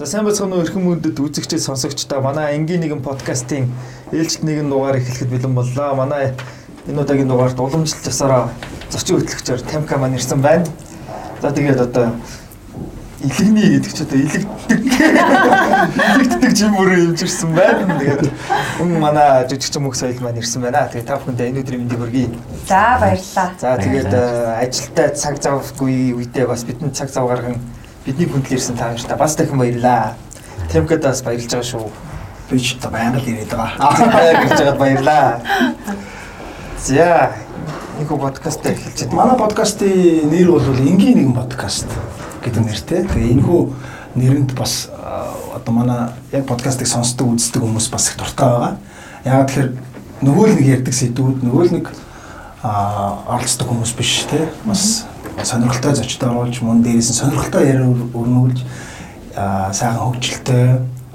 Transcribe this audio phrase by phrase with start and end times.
[0.00, 3.66] За сайн бацхан өрхөн мөндөд үзэгчд сонсогчдаа манай энгийн нэгэн подкастын
[4.08, 5.92] ээлжид нэгэн дугаар эхлэхэд бэлэн боллоо.
[5.92, 6.32] Манай
[6.88, 8.48] энэ удаагийн дугаарт уламжлалт засаараа
[8.88, 10.64] зочин хөтлөгчөөр Тамка маань ирсэн байна.
[11.44, 12.16] За тэгээд одоо
[13.20, 14.48] илэгний гэдэг ч одоо илэгдэг
[16.16, 18.00] илэгддэг жимөрөө имжирсэн байна.
[18.00, 18.24] Тэгээд
[18.80, 20.88] хүн манай жижигч мөх соёл маань ирсэн байна.
[20.88, 22.28] Тэгээд та бүхэндээ энэ өдрийн мэндийг хүргэе.
[22.64, 23.52] За баярлалаа.
[23.60, 24.16] За тэгээд
[24.64, 27.60] ажилдаа цаг завгүй үедээ бас бидний цаг зав гарган
[28.10, 30.18] бидний хүндэл ирсэн та нартай бас дахин баярлаа.
[30.72, 31.86] Темкад бас баярлж байгаа шүү.
[32.50, 34.34] Би ч одоо байнга л ирээд байгаа.
[34.42, 35.26] гэж жагаад баярлаа.
[36.82, 37.30] За
[38.02, 39.14] энэ подкаст эхэлж байна.
[39.14, 41.86] Манай подкастын нэр бол энгийн нэгэн подкаст
[42.42, 43.06] гэдэг нэртэй.
[43.06, 43.60] Тэгээ энэ хүү
[44.18, 44.90] нэрэнд бас
[45.54, 48.74] одоо манай яг подкастыг сонсдог үздэг хүмүүс бас их дуртай байгаа.
[49.22, 49.70] Яг тэгэхээр
[50.26, 51.86] нөгөө л нэг ярьдаг сэдвүүд нөгөө л нэг
[52.66, 55.06] а оролцдог хүмүүс биш те бас
[55.44, 58.58] сонирхолтой зочдод оруулж мөн дээрээс нь сонирхолтой яриа өрнүүлж
[59.72, 60.66] сайхан хөгжилтэй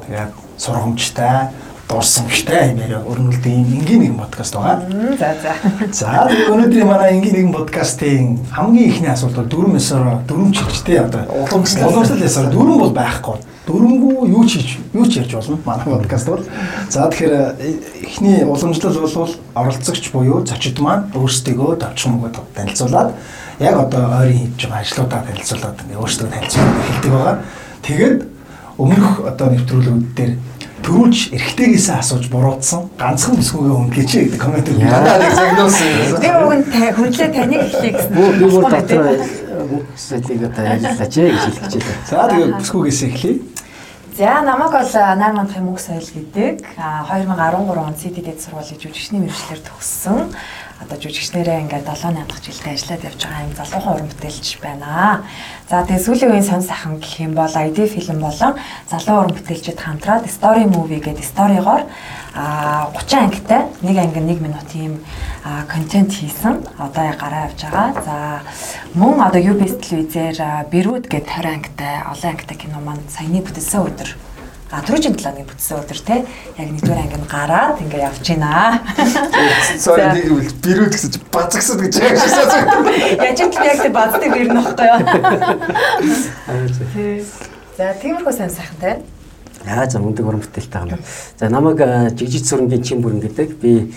[0.06, 1.50] тэгээд сургамжтай
[1.90, 4.82] дуурсамжтай юм яриа өрнүүлдэг юм энгийн нэгэн подкаст байгаа.
[5.20, 5.54] За за.
[5.94, 11.22] За өнөөдрийн манай энгийн нэгэн подкастын хамгийн ихний асуулт бол дөрөв месороо дөрөв чигчтэй одоо
[11.30, 13.38] уламжлал ясаар дөрөв бол байхгүй.
[13.70, 16.42] Дөрөнгөө юу ч хийж юу ч ярьж болно манай подкаст бол.
[16.90, 17.54] За тэгэхээр
[18.02, 23.14] эхний уламжлал бол оролцогч буюу зочид маань өөрсдөө мөгөд танилцуулаад
[23.60, 27.38] яг одоо ойрын хийж байгаа ажлуудаа танилцуулаад ингээ өөрсдөө танилцуулаад хэлдэг байгаа.
[27.86, 28.18] Тэгээд
[28.78, 30.34] өмнөх одоо нэвтрүүлгүүд дээр
[30.86, 34.92] төрүүлж эргэтэйгээсээ асууж буруутсан ганцхан бүсгүйгээ өнгөч гэдэг коммент өгсөн.
[34.92, 35.90] Надад загнуулсан.
[36.22, 36.66] Би уг нь
[37.00, 38.12] хүнлээ таныг эхлэе гэсэн.
[38.14, 39.06] Би бүр дотор
[39.66, 42.04] хүмүүсийг одоо яллаач гэж хэлэх гэж байна.
[42.06, 43.36] За тэгээд бүсгүйгээсээ эхлэе.
[44.16, 50.32] За намайг бол Нар мандахын мөнх соёл гэдэг 2013 он CDD сургуулийн жүжигчний мэргэжлэр төгссөн
[50.82, 55.24] одоо жүжигчнэрээ ингээд 7 8 дахь жилдээ ажиллаад явж байгаа юм залуухан уран бүтээлч байна.
[55.72, 58.54] За тэгээ сүүлийн үеийн сонь сайхан гэх юм бол ID фильм болон
[58.92, 61.84] залуу уран бүтээлчид хамтраад Story Movie гэдэг сторигоор
[62.36, 64.96] а 30 ангитай нэг анги 1 минутын юм
[65.72, 66.60] контент хийсэн.
[66.76, 67.88] Одоо гараа явж байгаа.
[68.04, 68.16] За
[69.00, 74.35] мөн одоо UBS телевизээр Бэрүүд гэдэг 20 ангитай олон ангитай кино маань саяны бүтэлсэн өдөр
[74.76, 76.16] А түрүүчийн талааны бүтсэн өдөр те
[76.60, 78.84] яг нэгдүгээр ангинд гараад ингээ явж байна.
[79.80, 82.84] Sorry нэг үл бирүүд гэсэн чи базагсад гэж яг шисаа.
[83.24, 85.00] Яаж ч яг тэг баздаг бир нөхгүй юу.
[87.80, 89.00] За тиймэрхүү сайн сайхантай.
[89.64, 91.00] Яа за мөндөг уран бүтээлтэй юм.
[91.40, 91.80] За намайг
[92.20, 93.96] жижиг зүрэнгийн чин бүрэн гэдэг би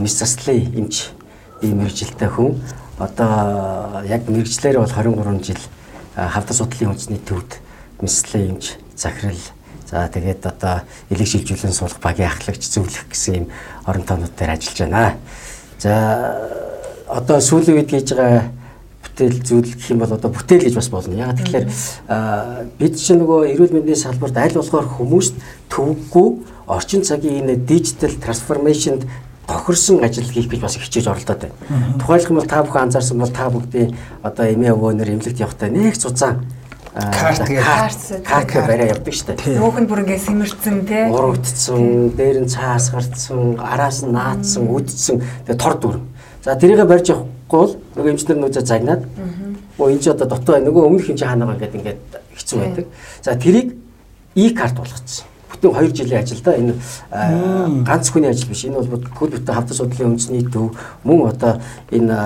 [0.00, 1.12] мис заслын эмч
[1.60, 2.56] ийм мэрэгжилтэй хүн.
[2.96, 5.60] Одоо яг мэрэгчлэр бол 23 жил
[6.16, 7.60] хавдар судлалын үндэсний төвд
[8.00, 9.36] мислээ эмч захирал
[9.90, 13.46] За тэгээд одоо элэг шилжүүлэн суулгах багийн ахлагч зөвлөх гэсэн юм
[13.86, 15.14] орон тоонууд дээр ажиллаж байна.
[15.78, 15.94] За
[17.06, 18.50] одоо сүүлийн үед хийж байгаа
[19.06, 21.14] бүтээл зүйл гэх юм бол одоо бүтээл гэж бас болно.
[21.14, 21.66] Яг тэгэхээр
[22.82, 25.34] бид чинь нөгөө эрүүл мэндийн салбарт аль болохоор хүмүүст
[25.70, 26.28] төвөггүй
[26.66, 29.06] орчин цагийн энэ дижитал трансформашнд
[29.46, 31.54] тохирсон ажил хийх гэж бас хичээж оролдоод байна.
[32.02, 33.94] Тухайлх юм бол та бүхэн анзаарсан бол та бүгдийн
[34.26, 36.42] одоо эмээ өвөөнөр эмнэлэгт явахдаа нэг цуцаан
[36.96, 39.60] карт карт карт барай явдаг шүү дээ.
[39.60, 41.04] Нүүх нь бүр ингээ сэмэрцэн тий.
[41.12, 45.96] Урагдсан, дээр нь цаас гарцсан, араас нь наадсан, үдцсэн тэгээ тор дүр.
[46.40, 49.04] За тэрийгэ барьж явахгүй бол нөгөө эмчнэр нүүзэ загнаад
[49.76, 52.00] оо энэ ч одоо дотоо нөгөө өмнөх юм чи хаанаа гэдэг ингээд
[52.32, 52.86] хэцүү байдаг.
[53.20, 53.76] За тэрийг
[54.32, 55.28] и карт болгоцсон.
[55.52, 56.74] Бүтэн 2 жилийн ажил да энэ
[57.84, 58.64] ганц хүний ажил биш.
[58.64, 60.72] Энэ бол код бүтэн хавдар судлалын үндэсний төв
[61.04, 61.60] мөн одоо
[61.92, 62.16] энэ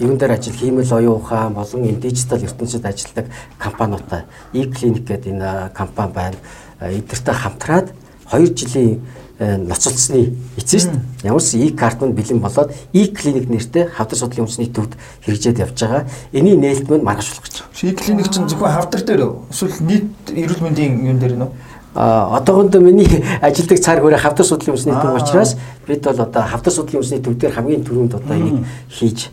[0.00, 3.26] юун дээр ажил хиймэл оюун ухаан болон энэ дижитал ертөнцид ажилладаг
[3.58, 6.36] компаниудаа e-clinic гэдэг энэ компани байна.
[6.80, 7.92] Эдгэртэй хамтраад
[8.30, 9.00] 2 жилийн
[9.38, 10.90] ноцолцсны эцэст
[11.22, 16.06] ямар ч e-карт нь бэлэн болоод e-clinic нэртэй хавдар судлалын үндэсний төвд хэрэгжээд явж байгаа.
[16.32, 17.94] Эний нээлтмэнд маргааш болох гэж байна.
[17.94, 21.50] E-clinic чинь зөвхөн хавдар дээр эсвэл нийт эрүүл мэндийн юун дээр нөө?
[21.94, 23.06] А одоохондоо миний
[23.40, 25.54] ажилдаг цаар хөрөө хавдар судлалын үндэсний төв учраас
[25.86, 29.30] бид бол одоо хавдар судлалын үндэсний төв дээр хамгийн түрүүнд одоо энийг хийж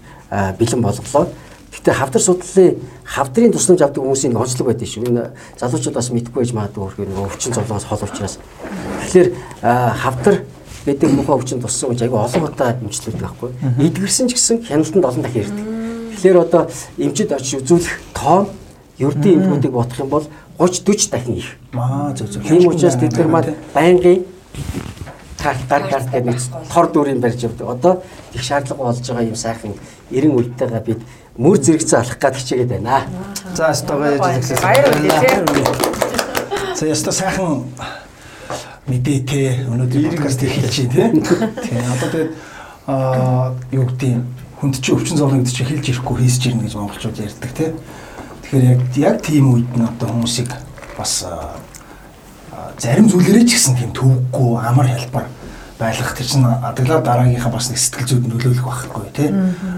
[0.60, 1.28] бэлэн болголоо.
[1.76, 5.06] Гэтэ хавдар судлалын хавдрын тусламж авдаг хүмүүсийн нэг онцлог байдаг шүү.
[5.12, 5.24] Энэ
[5.60, 8.40] залуучууд бас мэдгүй байж магадгүй хөрхөө нөгөө өвчин зовлонгоос хол учраас.
[9.04, 9.28] Тэгэхээр
[9.62, 10.36] хавдар
[10.86, 13.50] гэдэг мөхөө өвчин туссан хүн айгүй олон удаа эмчлүүлдэг байхгүй.
[13.86, 15.66] Эдгэрсэн ч гэсэн хяналтанд олон дахин ирдэг.
[16.16, 16.62] Тэгэхээр одоо
[16.96, 18.48] эмчид очиж үзүүлэх тоон
[18.98, 20.26] ердийн эмгүүдийг бодох юм бол
[20.58, 21.50] 30 40 дахин их.
[21.74, 22.44] Аа зөв зөв.
[22.48, 24.24] Тийм учраас тэд нар маань байнгын
[25.46, 26.42] карт гар карт гэдэг нэг
[26.74, 27.70] тор дүүрийн барьж явдаг.
[27.70, 27.94] Одоо
[28.34, 29.74] их шаардлага болж байгаа юм сайхан
[30.10, 31.02] 90 үлдэйгээ бид
[31.38, 33.06] мөр зэрэгцээ алах гад хичээгээд байна.
[33.54, 34.58] За стогоо яжлээ.
[34.66, 36.74] Баяр үлдээ.
[36.74, 37.70] За яста сайхан
[38.90, 41.14] мэдээ те өнөөдөр подкаст хийж чинь те.
[41.14, 42.32] Тийм одоо тэгээд
[42.88, 44.26] аа юу гэдэг
[44.62, 47.74] хүнд чи өвчин зовлон гэдэг чи хэлж ирэхгүй хийсэж ирнэ гэж монголчууд ярьдаг те.
[48.42, 50.50] Тэгэхээр яг яг тийм үед нь одоо хүмүүсийг
[50.98, 51.26] бас
[52.78, 55.26] зарим зүйлэрээ ч гэсэн тийм төвөггүй амар хэлбэр
[55.80, 59.30] байлгах тэр чинь адаглаа дараагийнхаа бас нэг сэтгэл зүйд нөлөөлөх байхгүй тий.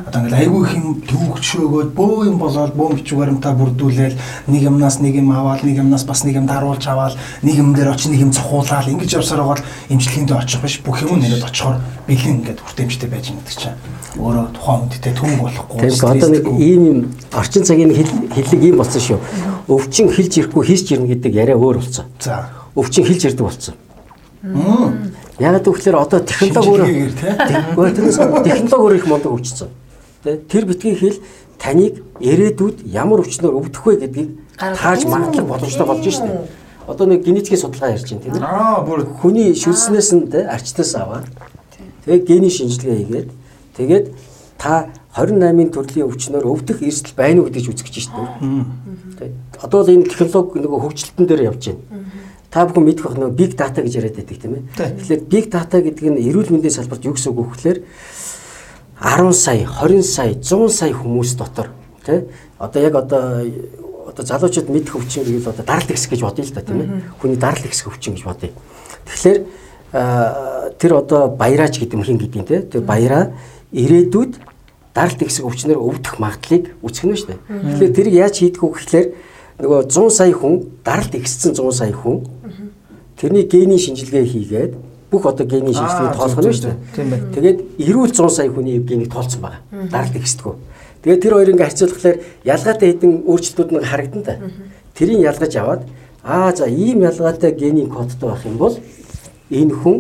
[0.06, 5.02] Одоо ингээл айгүй их юм төвөгчөөгөөд бөө юм болоод бөө бичиг баримтаа бүрдүүлээл нэг юмнаас
[5.02, 8.30] нэг юм аваад нэг юмнаас бас нэг юм даруулж аваад нэг юм дээр очиж нэг
[8.30, 12.62] юм цохуулаад ингэж явсаар байгаа бол имчилгээндээ очих биш бүх юм нэрэд очихоор бэлэн ингээд
[12.62, 13.78] хүртээмжтэй байж байгаа гэдэг чинь
[14.22, 15.78] өөрөө тухайн үедээ төвөг болохгүй.
[15.82, 17.00] Тэгэхээр одоо нэг ийм юм
[17.34, 19.20] орчин цагийн хэллэг ийм болсон шүү.
[19.66, 22.06] Өвчин хилж ирэхгүй хийсч ирнэ гэдэг яриа өөр болсон.
[22.22, 22.50] За.
[22.74, 23.76] Өвчин хилж ирдэг болсон.
[25.40, 27.14] Яг гэвэл одоо технологи
[27.78, 29.70] өөр технологи өөр их мундаг.
[30.24, 31.22] Тэ тэр битгий хэл
[31.62, 36.50] таныг ирээдүйд ямар өвчнөр өвдөх вэ гэдгийг тааж магадлал боломжтой болж шээ.
[36.90, 38.42] Одоо нэг генетикийн судалгаа ярьж байна тийм ээ.
[38.42, 41.30] Аа бүр Хүний шүлснээс нь тэ арчнаас аваад
[42.06, 43.30] тэгээ гений шинжилгээ хийгээд
[43.78, 44.06] тэгээд
[44.58, 48.26] та 28-ын төрлийн өвчнөр өвдөх эрсдэл байна уу гэж үзэж шээ.
[49.22, 51.86] Тэ одоо л энэ технологи нөгөө хөгжилтөн дээр явж байна
[52.58, 54.64] та бүхэн мэдэх байх нөгөө big data гэж яриад байдаг тийм ээ.
[54.74, 57.80] Тэгэхээр big data гэдэг нь эрүүл мэндийн салбарт юу гэсэн үг вэ гэхээр
[58.98, 61.70] 10 сая, 20 сая, 100 сая хүмүүс дотор
[62.02, 62.26] тий
[62.58, 63.46] одоо яг одоо
[64.10, 66.90] одоо залуучууд мэдэх өвчин гэвэл одоо даралт ихс гэж бодъё л да тийм ээ.
[67.22, 68.50] Хүний даралт ихс өвчин гэж бодъё.
[69.06, 69.38] Тэгэхээр
[70.82, 72.62] тэр одоо баяраач гэдэг юм хин гэдэг юм тий.
[72.74, 73.38] Тэр баяраа
[73.70, 74.34] ирээдүйд
[74.98, 77.40] даралт ихс өвчнөр өвдөх магадлалыг үүсгэнэ шүү дээ.
[77.78, 79.08] Тэгэхээр тэрийг яаж хийдэг вэ гэхээр
[79.58, 82.26] нөгөө 100 сая хүн даралт ихссэн 100 сая хүн
[83.18, 84.74] тэрний гений шинжилгээ хийгээд
[85.10, 87.34] бүх одоо гений шинжилгээг тоолох нь шүү дээ.
[87.34, 89.62] Тэгээд эрүүл 100 сая хүний генийг тоолцсон байгаа.
[89.90, 90.56] Даралт ихсдэггүй.
[91.02, 94.34] Тэгээд тэр хоёрыг ингээ харьцуулахаар ялгаатай хэдэн өөрчлөлтүүд нэг харагдан та.
[94.94, 95.82] Тэрийг ялгаж аваад
[96.22, 98.76] аа за ийм ялгаатай гений кодтой байх юм бол
[99.50, 99.98] энэ хүн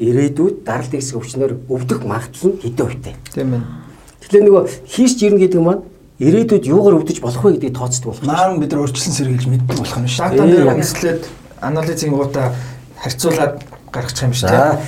[0.00, 3.14] ирээдүйд даралт ихсэх өвчнөр өвдөх магадлал нь хэдэн хувьтай.
[3.34, 3.66] тийм байна.
[4.24, 5.82] Тэгэхээр нөгөө хийсч ирнэ гэдэг маань
[6.18, 8.24] ирээдүйд юугаар өвдөж болох вэ гэдгийг тооцдог болох.
[8.24, 10.22] Маань бид нар өөрчлөн сэргийлж мэддэг болох юм шүү.
[10.24, 11.22] Дата Ээ, дээр үндэслээд
[11.60, 12.46] анализийн гутаа
[13.00, 13.54] харьцуулаад
[13.92, 14.80] гаргачих юм шүү За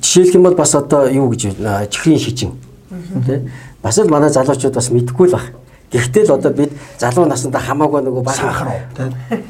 [0.00, 1.56] жишээлх юм бол бас одоо юу гэж
[1.92, 2.52] чихрийн шижин.
[3.26, 3.48] Тий
[3.82, 5.52] бас л манай залуучууд бас мэдэхгүй л баг.
[5.92, 8.80] Гэхдээ л одоо бид залуу насндаа хамаагүй нөгөө баг Сахар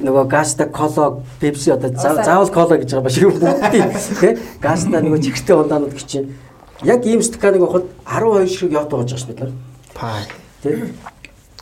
[0.02, 3.82] нөгөө газта кола пепси одоо за- заавал кола гэж байгаа ба шиг бүгдий
[4.18, 6.34] тий газта нөгөө чихртэй ундаанууд гэж чинь
[6.82, 9.52] яг ийм стаканыг авахд 12 шиг яв дууж байгаа ш бид нар.
[9.94, 10.26] Пай.
[10.62, 10.82] тий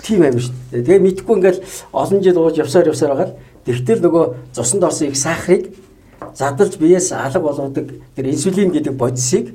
[0.02, 0.84] тийм амир шүү дээ.
[0.84, 1.60] Тэгээ мэдхгүй ингээл
[1.92, 4.24] олон жил ууж явсаар явсаар байгаа л тэгтэл нөгөө
[4.56, 5.72] цуснд орсон их сахарыг
[6.34, 7.86] задалж биеэс алга болгодог
[8.16, 9.54] тэр инсулин гэдэг бодисыг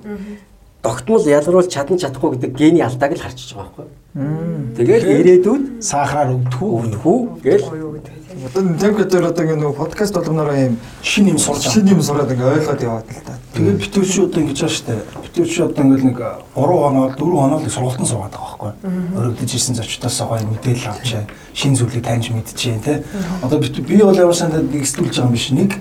[0.86, 3.88] тогтмол ялгаруулж чадан чадахгүй гэдэг гений алдааг л харчиж байгаа байхгүй.
[4.78, 6.70] Тэгээд ирээдүйд Сахараар өвдөхүү.
[7.02, 7.66] хүү гээл
[8.46, 12.30] Одоо темп дээр одоо ингэ нөгөө подкаст болгоноор юм Шин юм сурч шин юм сураад
[12.30, 13.40] ингээ ойлгоод яваад л та.
[13.58, 14.94] Тэгээд битүүчүүд ингэж байна штэ.
[15.26, 16.20] Битүүчүүд одоо ингээл нэг
[16.54, 18.72] 3 хоноо 4 хоноо л сургалтын суугаад байгаа байхгүй.
[19.18, 21.26] Өргөдөж ирсэн зочдоос гоё мэдээлэл авчаа.
[21.58, 23.04] Шин зүйлийг таньж мэдчихээн те.
[23.42, 25.50] Одоо би бол ямар сандаа нэг стүүлж байгаа юм биш.
[25.50, 25.72] Нэг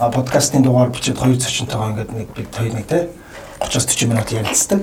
[0.00, 3.12] подкастын дугаар бичээд хоёр зочинтойгоо ингээд нэг бид хоёр нэг те
[3.60, 4.80] 30-40 минут ярилцдаг.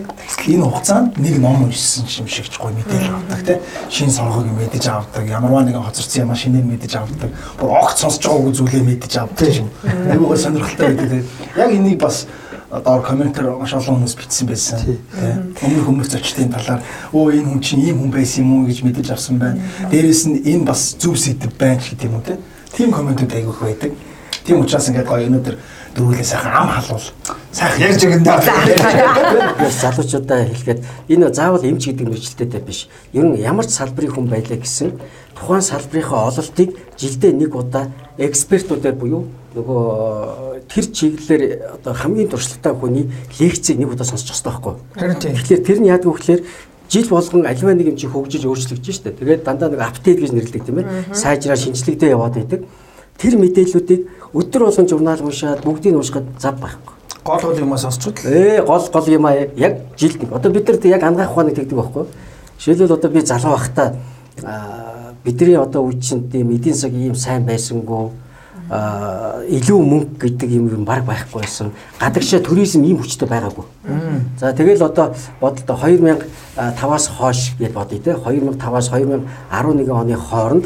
[0.48, 3.62] Энэ хугацаанд нэг ном уншсан юм шигч гоё мэдээлэл авдаг те.
[3.90, 5.24] Шин сонгоог мэдэж авдаг.
[5.24, 7.32] Ямарваа нэгэн хоцорсон юм шинээр мэдэж авдаг.
[7.58, 9.70] Бүр огт сонсож байгаагүй зүйлээ мэдэж авдаг юм.
[10.12, 11.24] Айгуу гоё сонирхолтой байдаг.
[11.56, 12.28] Яг энийг бас
[12.70, 14.80] доор комментэр маш олон хүмүүс бичсэн байсан.
[14.84, 15.00] Тэ.
[15.64, 16.84] Өмнөх өмнөх зочдын талаар
[17.16, 19.64] өө энэ хүн чинь ийм хүн байсан юм уу гэж мэдэж авсан байна.
[19.88, 22.38] Дээрээс нь энэ бас зөв сэдв байна ч гэдэг юм уу.
[22.76, 23.92] Тим комментүүд айгүйх байдаг.
[24.44, 25.56] Тийм учраас ингээд гоё өнөөдөр
[25.96, 27.08] дөрвөлээ сайхан ам халуул.
[27.52, 28.36] Сайхан Ярьж өгнө.
[29.72, 32.88] Залуучуудаа хэлэхэд энэ заавал эмч гэдэг мэржэлтэйтэй биш.
[33.16, 35.00] Ер нь ямар ч салбарын хүн байлаа гэсэн
[35.40, 39.24] тухайн салбарынхаа ололтыг жилдээ нэг удаа экспертүүдээр буюу
[39.56, 41.44] нөгөө тэр чиглэлээр
[41.80, 43.08] одоо хамгийн туршлагатай хүний
[43.40, 44.80] лекцийг нэг удаа сонсох хэрэгтэй байхгүй юу?
[45.00, 45.36] Харин тийм.
[45.40, 46.42] Тэгэхээр тэр нь яадаг вэ гэхээр
[46.92, 49.16] жил болгон альва нэг юм чи хөгжиж өөрчлөгдөж штэ.
[49.16, 51.16] Тэгээд дандаа нэг апдейт гэж нэрлэдэг тийм ээ.
[51.16, 52.68] Сайжраа шинжлэхдээ яваад байдаг.
[53.16, 54.02] Тэр мэдээллүүдийг
[54.36, 56.94] өдөр болгон журнал уншаад бүгдийг уншихад зав байхгүй.
[57.24, 58.28] Гол гол юмаа сонсчод л.
[58.28, 60.34] Ээ гол гол юм аа яг жилд нэг.
[60.34, 62.06] Одоо бид нар яг ангаах ухааныг тэгдэг байхгүй.
[62.60, 63.96] Жишээлбэл одоо би залуу байхдаа
[64.44, 68.12] аа, бидний одоо үе чинь тийм эдийн засаг ийм сайн байсангүй
[68.66, 71.72] илүү мөнгө гэдэг юм юм баг байхгүй байсан.
[72.00, 73.66] Гадагшаа туризм ийм хүчтэй байгаагүй.
[74.40, 80.66] За тэгэл одоо бодолтой 2005-аас хойш гэж бодъё те 2005-аас 2011 оны хооронд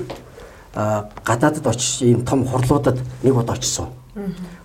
[0.74, 3.88] гадаадд очиж ийм том хурлуудад нэг удаа очсон.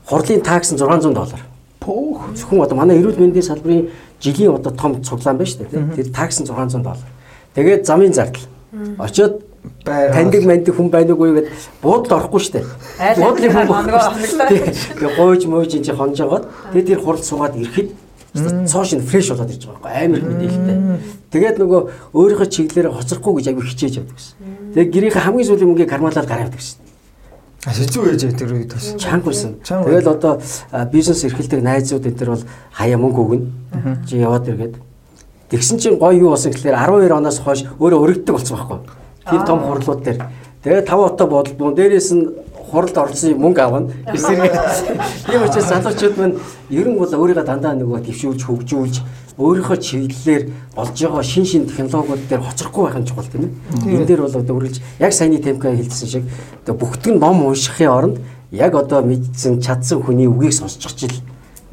[0.06, 1.40] Хурлын такс нь 600 доллар.
[1.80, 2.34] Пөөх.
[2.36, 3.88] Зөвхөн одоо манай эрүүл мэндийн салбарын
[4.20, 5.96] жилийн одоо том цуглаан байна шүү дээ.
[5.96, 7.08] Тэр такс нь 600 доллар.
[7.54, 8.42] Тэгээд замын зардал.
[8.98, 9.42] Очоод
[9.84, 12.66] Байр таньдаг маньдаг хүн байна уугүй гэдээ буудал орохгүй шүү дээ.
[13.00, 13.68] Айл Буудлын хүн
[14.28, 14.72] шүү дээ.
[14.96, 17.88] Тэгээд гойж мойж энэ чинь хонж агаад тэгээд тэр хурал суугаад ирэхэд
[18.34, 20.78] цоош нь фреш болоод ирж байгаа байхгүй амар мэдээлэлтэй.
[21.30, 21.80] Тэгээд нөгөө
[22.18, 24.34] өөрийнхөө чиглэлээр хоцрохгүй гэж аягүй хичээж явдаг гэсэн.
[24.74, 26.82] Тэгээд гэрийнхээ хамгийн сүүлийн мөнгийг кармалаад гараа явдаг гэсэн.
[27.64, 28.92] Хэцүү ээж тэр үед бас.
[28.98, 29.56] чанга байсан.
[29.62, 33.46] Тэгэл одоо а, бизнес эрхэлдэг найзууд энэ төр бол хаяа мөнгө өгнө.
[34.04, 34.76] Чи яваад иргээд.
[35.48, 38.78] Тэгсэн чинь гоё юу болсон гэхээр 12 оноос хойш өөрөө өргөддөг болсон байхгүй.
[39.30, 40.20] Тэр том хурлууд дээр.
[40.60, 41.72] Тэгээ 5 отоо бодлоо.
[41.72, 42.24] Дээрээс нь
[42.74, 43.94] хуралд орсон мөнгө авна.
[44.10, 44.50] Эсрэг.
[45.30, 46.36] Тийм учраас залуучууд маань
[46.70, 48.96] ер нь бол өөрийгөө дандаа нөгөө твшүүлж хөгжүүлж
[49.38, 50.42] өөрийнхөө чиглэлээр
[50.78, 53.50] олж байгаа шин шин технологиуд дээр хоцрохгүй байх нь чухал тийм
[53.82, 53.94] ээ.
[53.94, 56.24] Энэ дээр бол одоо үргэлж яг саяны темка хэлсэн шиг
[56.62, 58.16] одоо бүгд нь ном уншихын оронд
[58.54, 61.18] яг одоо мэдсэн чадсан хүний үгийг сонсчих чил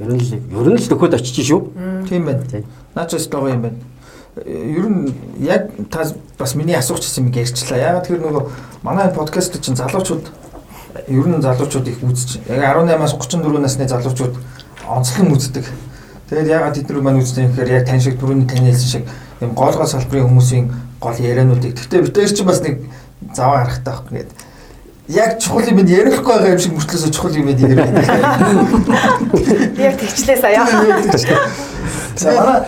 [0.01, 1.61] ер нь л ер нь л төхөд очиж шүү.
[2.09, 2.65] Тийм байна.
[2.97, 3.77] Наачаас байгаа юм байна.
[4.41, 7.77] Ер нь яг та бас миний асуух гэсэн юм ярьчлаа.
[7.77, 8.43] Ягаад тэр нөгөө
[8.81, 10.40] манай подкаст чинь залуучууд
[11.07, 12.41] ер нь залуучууд их үзэж.
[12.47, 14.35] Яг 18-аас 34 насны залуучууд
[14.87, 15.65] онцлон үздэг.
[16.29, 19.05] Тэгээд ягаад тэдний маань үздэг юм гэхээр яг тань шиг түрүүний таны хэлсэн шиг
[19.41, 21.75] юм гол гол салбарын хүмүүсийн гол яриануудыг.
[21.75, 22.87] Гэхдээ бид тэр чинь бас нэг
[23.35, 24.37] заваа гарахтай байхгүй гэдэг.
[25.11, 27.91] Яг чухал юм ярихгүй байгаа юм шиг мөртлөөсөө чухал юм яриад.
[29.79, 30.63] Яг тэгчлээ сая.
[32.15, 32.63] За манай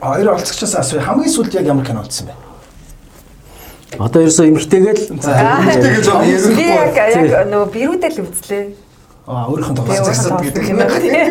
[0.00, 1.02] хоёр олцогчоос асууя.
[1.04, 2.34] Хамгийн сүүлд яг ямар кино үзсэн бэ?
[3.98, 6.66] Одоо ерөөсөө эмхтэйгээл Тэгэж байгаа Би ярихгүй.
[6.72, 8.64] яг яг нөгөө бирүүдэл үзлээ.
[9.28, 10.78] Аа өөрийнхөө Би тоглосон өөрөө гэдэг юм.
[10.80, 10.84] кино.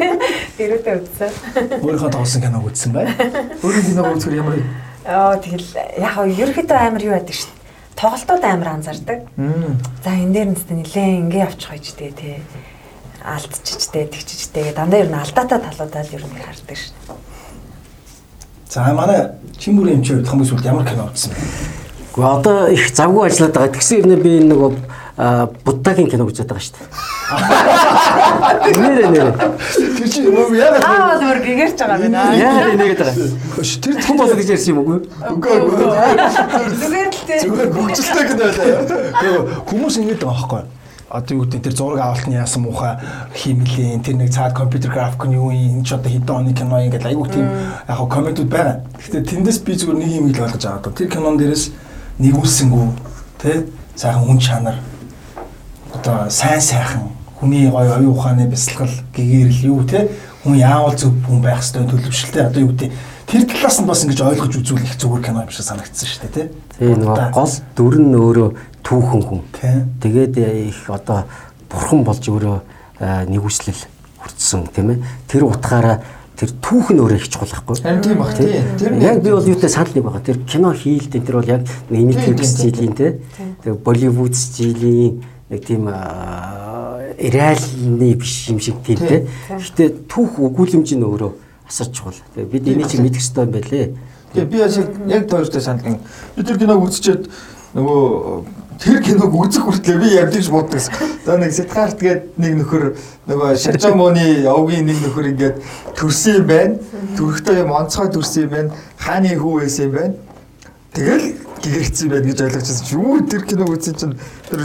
[0.57, 1.31] Бирүүдэл үзсэн.
[1.81, 3.05] өөрийнхөө тоглосон киног үзсэн бай.
[3.65, 4.67] Өөрийн киног үзэхээр ямар юм?
[5.09, 7.59] Аа тэгэл яг хаа ерөөхдөө амар юу яадаг шүү дээ.
[7.97, 9.19] Тоглолтууд амар анзаардаг.
[10.05, 12.39] За энэ дээр нэстэ нилээн ингээ авчих байжтэй те.
[13.21, 17.19] Алдчихжтэй, тэгчжтэй гэ дандаа ер нь алдаатай талуудаа л ер нь хардаг шүү дээ.
[18.71, 21.41] За манай Чимбүрийн эмчээр хамгийн сүүлд ямар кино үзсэн бэ?
[22.11, 23.75] Гэхдээ одоо их завгүй ажиллаад байгаа.
[23.75, 24.71] Тэгсэн юм би энэ нөгөө
[25.63, 26.89] Буддагийн кино үзээд байгаа шүү дээ.
[28.81, 29.31] Нэрэ нэрэ.
[29.95, 32.33] Тэр чинь юм яагаад Аа бүр гэгэрч байгаа байна.
[32.35, 33.15] Яагаад энийгээд байгаа.
[33.85, 34.97] Тэр Хүн болоо гэж ярьсан юм уу?
[35.05, 35.87] үгүй үгүй.
[36.81, 37.35] Зүгээр л те.
[37.45, 39.63] Зүгээр хөгжилтэй кино байлаа.
[39.69, 40.69] Хүмүүс ингэж байгаа байхгүй юу?
[41.11, 42.95] Одоо юу гэдэг тэр зураг авалтны яасан муухай
[43.35, 46.79] химлийн тэр нэг цаад компьютер график нь юу юм энэ ч одоо хэдэн оны кино
[46.79, 48.79] юм гэдэг айгүй тийм яг хаа комментууд байгаа.
[48.95, 50.95] Гэхдээ тэндээс би зүгээр нэг юм л ойлгож байгаа.
[50.95, 51.90] Тэр кинон дээрээс
[52.21, 52.85] нэгүүлсэнгүү
[53.41, 53.65] тэ?
[53.95, 54.77] Сайхан хүн чанар.
[55.93, 57.09] Одоо сайн сайхан
[57.41, 60.07] хүний гоё оюун ухааны бясалгал гэгэрэл юу те
[60.43, 62.45] хүн яавал зөв хүн байх ёстой төлөвшөлтэй.
[62.47, 62.91] Одоо юу гэдэг
[63.25, 66.49] тэр талаас нь бас ингэж ойлгож үзүүлэх зүгээр кино юм шиг санагдсан шүү дээ
[66.81, 68.49] Тэгээ нөгөө гол дүр нь өөрөө
[68.81, 69.41] түүхэн хүн.
[70.01, 71.29] Тэгээд их одоо
[71.69, 73.85] бурхан болж өөрөө а, нэгүслэл
[74.17, 75.05] хүртсэн тийм ээ.
[75.29, 76.01] Тэр утгаараа
[76.41, 77.75] тэр түүхэн өөрөө их чухал байхгүй.
[77.85, 78.65] Харин тийм бах тийм.
[78.81, 80.25] Тэр Яг би бол юутай санал нэг байгаа.
[80.25, 81.61] Тэр кино хийлдэн тэр бол яг
[81.93, 83.13] Netflix тийм, жилийн тийм.
[83.61, 85.21] Тэгээ Болливуд жилийн
[85.53, 85.85] нэг тийм
[87.21, 89.29] реалны биш юм шиг тийм тийм.
[89.53, 91.31] Гэхдээ түүх өгүүлэмж нь өөрөө
[91.69, 92.17] асар чухал.
[92.33, 93.85] Тэгээ бид энийг чи мэдэх хэрэгтэй юм байлээ.
[94.33, 94.73] Тэгээ би яг
[95.13, 96.01] яг тоортой санал.
[96.33, 97.29] Би тэр киног үзчихэд
[97.77, 98.01] нөгөө
[98.81, 100.81] тэр киног үзэх хүртлээр би яг тийж боддог.
[101.25, 102.97] За нэг Сэтхарт гээд нэг нөхөр
[103.29, 105.61] нөгөө Шажамоны овгийн нэг нөхөр ингээд
[105.93, 106.75] төрсөн юм байна.
[107.13, 108.69] Төрөхтэй юм онцгой төрсөн юм байна.
[108.97, 110.15] Хааны хүү байсан юм байна.
[110.97, 111.25] Тэгэл
[111.61, 114.17] гэгэрцсэн байна гэж ойлгочихсон чи юу тэр киног үзсэн чинь
[114.49, 114.61] тэр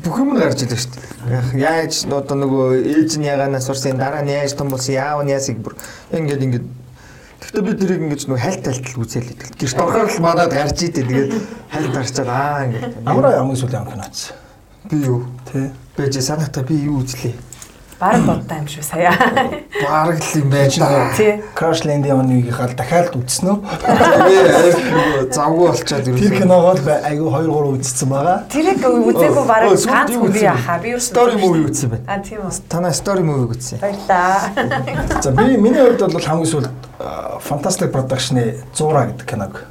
[0.00, 1.60] бүх юм гарч ирлээ шүү дээ.
[1.60, 5.60] Яаж одоо нөгөө ээж нь ягаанаас сурсан дараа нь яаж том болсон яав нь яасыг
[5.60, 5.76] бүр
[6.08, 6.66] ингээд ингээд
[7.48, 9.48] Гэхдээ би тэрийг ингэж нөгөө хальт талтал үзэл идэг.
[9.56, 11.08] Гэрт орохоор л манад гарч идэв.
[11.08, 11.32] Тэгээд
[11.72, 12.94] хальт гарчаад аа ингээд.
[13.08, 14.36] Амраа хамгийн сүүлийн кино үзсэн
[14.88, 15.26] би юу?
[15.52, 17.34] тий Бэж санаатаа би юу үзлээ?
[17.98, 19.10] Бараг бодтой юм шүү сая.
[19.82, 21.10] Бараг л юм байж байгаа.
[21.18, 21.42] Тий.
[21.58, 22.46] Crash Landing-ийн оныг
[22.78, 23.58] дахиад үзсэн үү
[23.98, 30.14] Тэгээ завгүй болчоод тэр киногоо л айгүй 2 3 үзсэн байгаа Тэрийг үзээгүй бараг ганц
[30.14, 30.46] би бэ?
[30.46, 30.78] яхаа.
[30.78, 32.06] Би юу Story movie үзсэн байна.
[32.06, 32.54] А тийм үү.
[32.70, 33.82] Танаа story movie үзсэн.
[33.82, 34.46] Баярлаа.
[35.26, 36.70] За би миний хувьд бол хамгийн сүүлд
[37.42, 39.66] Fantastic Production-ы 100 гэдэг киног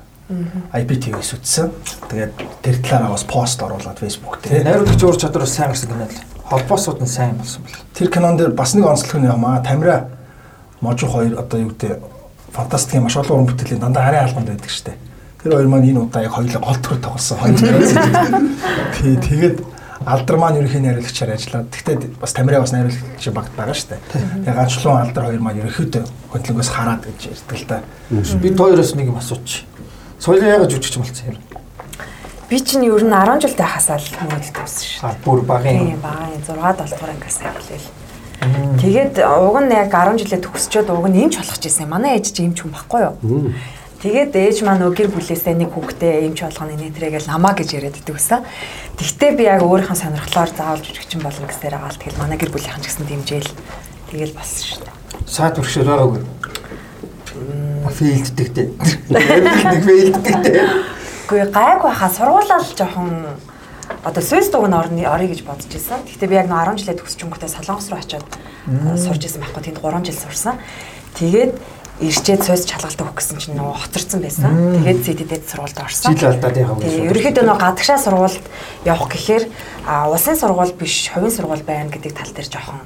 [0.76, 1.72] IPTV-с үзсэн.
[2.12, 4.68] Тэгээд тэр талаараа бас пост оруулаад Facebook дээр.
[4.68, 6.37] Найруулагч уур чадвар бас сайн гарсан кино л.
[6.50, 7.82] Холбоосууд нь сайн болсон бэл.
[7.94, 10.18] Тэр кинон дээр бас нэг онцлог нь ямаа Тамира
[10.82, 11.98] Можо хоёр одоо юу гэдэг
[12.54, 14.94] фантастикийн маш олон уран бүтээлийн дандаа арай албанд байдаг штэ.
[15.42, 17.38] Тэр хоёр маань энэ удаа яг хоёулаа гол төр тоглосон.
[17.42, 17.58] Хоёр.
[18.94, 19.58] Тий, тэгээд
[20.06, 21.74] Алдар маань ерөнхий найруулагчаар ажиллаад.
[21.74, 23.98] Гэхдээ бас Тамира бас найруулагч багт байгаа штэ.
[24.14, 27.82] Тэгээд ганчлан Алдар хоёр маань ерөнхийдөө хөдөлгөөс хараад гэж ярьдаг л та.
[28.38, 29.66] Би тооёроос нэг юм асууч.
[30.22, 31.38] Соёлын ягаад жүжигч болсон юм?
[32.50, 35.04] Би чинь ер нь 10 жил тахасаа л хүмүүст төвсөн шүү.
[35.04, 35.92] А бүр багын.
[35.92, 37.84] Тийм баа 6 7 дугаар ангиас эхлэв.
[38.80, 41.92] Тэгээд уг нь яг 10 жилээ төгсчөөд уг нь эмч болгож ирсэн.
[41.92, 43.52] Манай ээж чинь эмч хүн байхгүй юу?
[44.00, 48.16] Тэгээд ээж маань нөгөө гэр бүлээсээ нэг хүүхдээ эмч болгоно нэтрэгээл намаа гэж яриад идэв
[48.16, 48.46] гэсэн.
[48.96, 52.80] Тэгтээ би яг өөрийнхөө сонирхлоор заавал жүжигчин болно гэсээр байгаа л тэгэл манай гэр бүлийнхэн
[52.80, 53.52] ч гэсэн дэмжээл
[54.14, 54.96] тэгэл болсон шүү дээ.
[55.26, 56.22] Саад өргөшөөр байгаагүй.
[57.98, 58.68] Фейлддэг дээ.
[59.12, 60.97] Нэг фейлддэг дээ.
[61.28, 63.36] Үгүй гайг байхаа сургуулаа л жоохон
[64.08, 66.08] одоо Сwiss дуг нь орны орё гэж бодож ирсэн.
[66.08, 68.24] Гэхдээ би яг нөө 10 жилээ төгсчөнгөтэй Солонгос руу очиод
[68.96, 70.56] сурж исэн байхгүй тэнд 3 жил сурсан.
[71.20, 71.52] Тэгээд
[71.98, 74.54] ирчээд сойс чалгалт өгөх гэсэн чинь нөгөө хоцорсон байсан.
[74.86, 76.14] Тэгээд CDD-д сургуульд орсон.
[76.14, 76.78] Жил алдаад яхав.
[76.78, 78.46] Тэгээ ерөнхийдөө нөгөө гадагшаа сургуульд
[78.86, 79.44] явах гэхээр
[80.14, 82.82] улсын сургууль биш, хувийн сургууль байна гэдэг тал дээр жоохон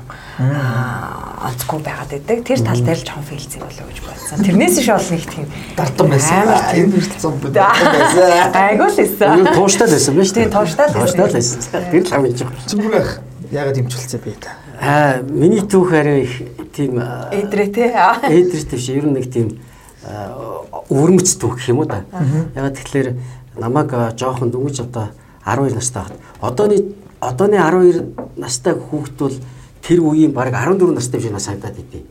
[1.44, 2.38] онцгүй байгаад байдаг.
[2.48, 4.38] Тэр тал дээр л жоохон фейлцэг болоо гэж бодсон.
[4.48, 6.48] Тэрнээс иш ол нэг тийм дартан байсан.
[6.72, 8.56] Энэ хүртэл бод байсан.
[8.56, 9.44] Айгуу л байсан.
[9.44, 11.60] Юу тууштай байсан биз Тийм, тууштай л байсан.
[11.68, 11.90] Л.
[11.92, 12.50] Тэр л хамгийн жоо.
[12.64, 13.10] Цэврэх
[13.52, 14.56] ягаад имчүүлцээ бэ та?
[14.82, 16.42] Аа, миний түүх арай их
[16.74, 17.94] тийм Эдрээ те.
[18.26, 19.60] Эдрээс тийш ер нь нэг тийм
[20.90, 22.02] өвөрмөц түүх гэх юм уу да.
[22.58, 23.10] Ягаад тэгэхээр
[23.62, 25.14] намайг жоохон дөнгөж одоо
[25.46, 26.18] 12 настай хат.
[26.42, 29.38] Одооны одооны 12 настай хүүхэд бол
[29.86, 32.02] тэр үеийн баг 14 настай биш надад санагдаад идэв.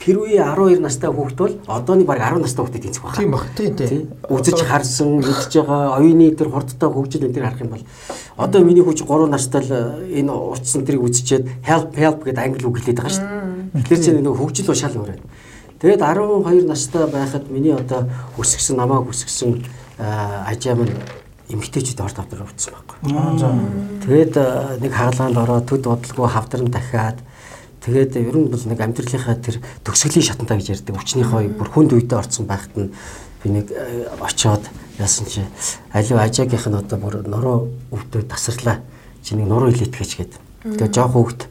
[0.00, 3.20] Тэр үеийн 12 настай хүүхэд бол одооны баг 10 настай хүүхдэд тэнцэх байна.
[3.20, 3.44] Тийм баг.
[3.52, 3.88] Тийм Тий.
[3.88, 4.02] тийм.
[4.32, 7.84] Үзэж харсан, мэдж байгаа оюуны тэр хурдтай хөгжил энэ төр харах юм бол
[8.40, 12.64] одоо миний хүүч 3 настай л э, энэ урдсан тэрийг үзчихэд help help гэдэг англи
[12.64, 13.84] үг хэлээд байгаа шүү дээ.
[13.84, 15.20] Тэгэхээр чинь нэг хөгжил бол шал өөр.
[15.84, 18.08] Тэгээд 12 настай байхад миний одоо
[18.40, 19.60] өсгсөн намааг өсгсөн
[20.00, 20.04] э,
[20.48, 20.96] ажаа минь
[21.52, 23.12] эмгтээчүүд орд авдар утсан байхгүй.
[24.04, 27.20] Тэгээд э, нэг хаалгаанд ороод төд бодлого хавдран дахиад
[27.80, 31.00] тэгээд ер нь бол нэг амьдралынхаа тэр төгсгөлийн шатантаа гэж ярьдаг.
[31.00, 32.92] Өчнийхөө бүр хүнд үедээ орцсон байхад нь
[33.40, 34.68] би нэг э, очоод
[35.00, 35.40] яасан чи
[35.92, 38.84] аливаа ажаагийнх нь одоо бүр нуруу өвдөө тасарлаа.
[39.24, 40.32] Чи нэг нуруу илээтгэж гээд.
[40.76, 41.48] Тэгээд жоох хөвгт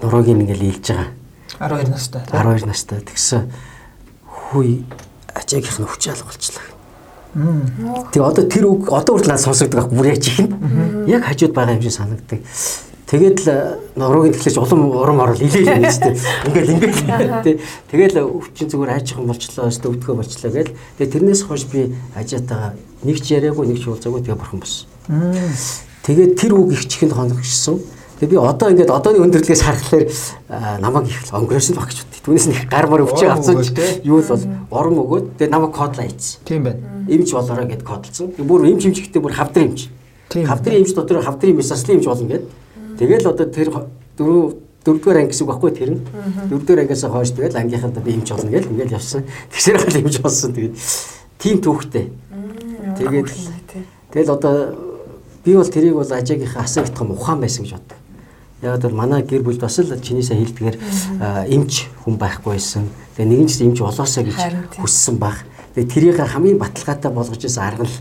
[0.00, 1.12] нуруугийн ингээл ийлж байгаа.
[1.60, 2.22] 12 настай.
[2.32, 3.52] 12 настай тэгсэн
[4.24, 4.84] хүй
[5.36, 6.70] ажаагийнх нь хүч алга болчихлоо.
[8.10, 11.06] Тэгээ одоо тэр үг одоо хүртэл надад сонсогддог бүр их нь.
[11.06, 12.40] Яг хажууд байгаа юм шиг санагддаг.
[13.10, 16.22] Тэгээд л нуруугийн тэгэхээр улам урам орол илээл юм шүү дээ.
[16.46, 17.56] Ингээл ингээл тий.
[17.90, 20.78] Тэгээд л өвчин зүгээр айжхан болчлоо, өстө өвдгөө болчлоо гээл.
[20.94, 24.86] Тэгээд тэрнээс хойш би ажаатайгаа нэг ч яриаггүй нэг ч уулзаагүй тэгээ бурхан болсон.
[26.06, 27.82] Тэгээд тэр үг их чихэнд хоногшсон.
[28.22, 30.04] Тэгээ би одоо ингээд одооны өндөрлөгөөс харахаар
[30.46, 32.22] аа, намайг их онгоросон баг гэж боддог.
[32.30, 33.74] Түүнээс нэг гар мар өвчөө авсан ч
[34.06, 36.46] юу л бол орон өгөөд тэгээ намайг кодлаа ийцсэн.
[36.46, 36.78] Тийм байна.
[37.10, 38.30] Имж болоорой гэд кодлцсон.
[38.38, 39.88] Бүр имж имжихтэй бүр хавдар имж.
[40.30, 42.44] Хавдрын имж дотор хавдрын имж заслын имж болно гэд.
[43.00, 43.88] Тэгэл одоо тэр хо-
[44.20, 46.00] дөрөв дөрөвдүгээр анги гэсэн үг байхгүй тэр нь.
[46.52, 49.24] Дөрөвдүгээр ангиас хойш тэгэл ангийнхаа би имж болно гэл ингээл явсан.
[49.48, 50.74] Тэгсэр гал имж болсон тэгээд
[51.40, 52.06] тийм түүхтэй.
[53.00, 53.28] Тэгээд
[54.12, 54.54] тэгэл одоо
[55.44, 57.96] би бол тэрийг бол ажаагийнхаа асар их том ухаан байсан гэж боддог.
[58.60, 60.76] Яг бол манай гэр бүлд бас л чиний сайн хэлдгээр
[61.48, 62.84] эмч хүн байхгүй байсан.
[63.16, 64.36] Тэгээ нэгэн ч эмч болоосоо гэж
[64.80, 65.40] хүссэн баг.
[65.76, 67.94] Тэгээ тэрийг хамгийн баталгаатай болгож исэн арга л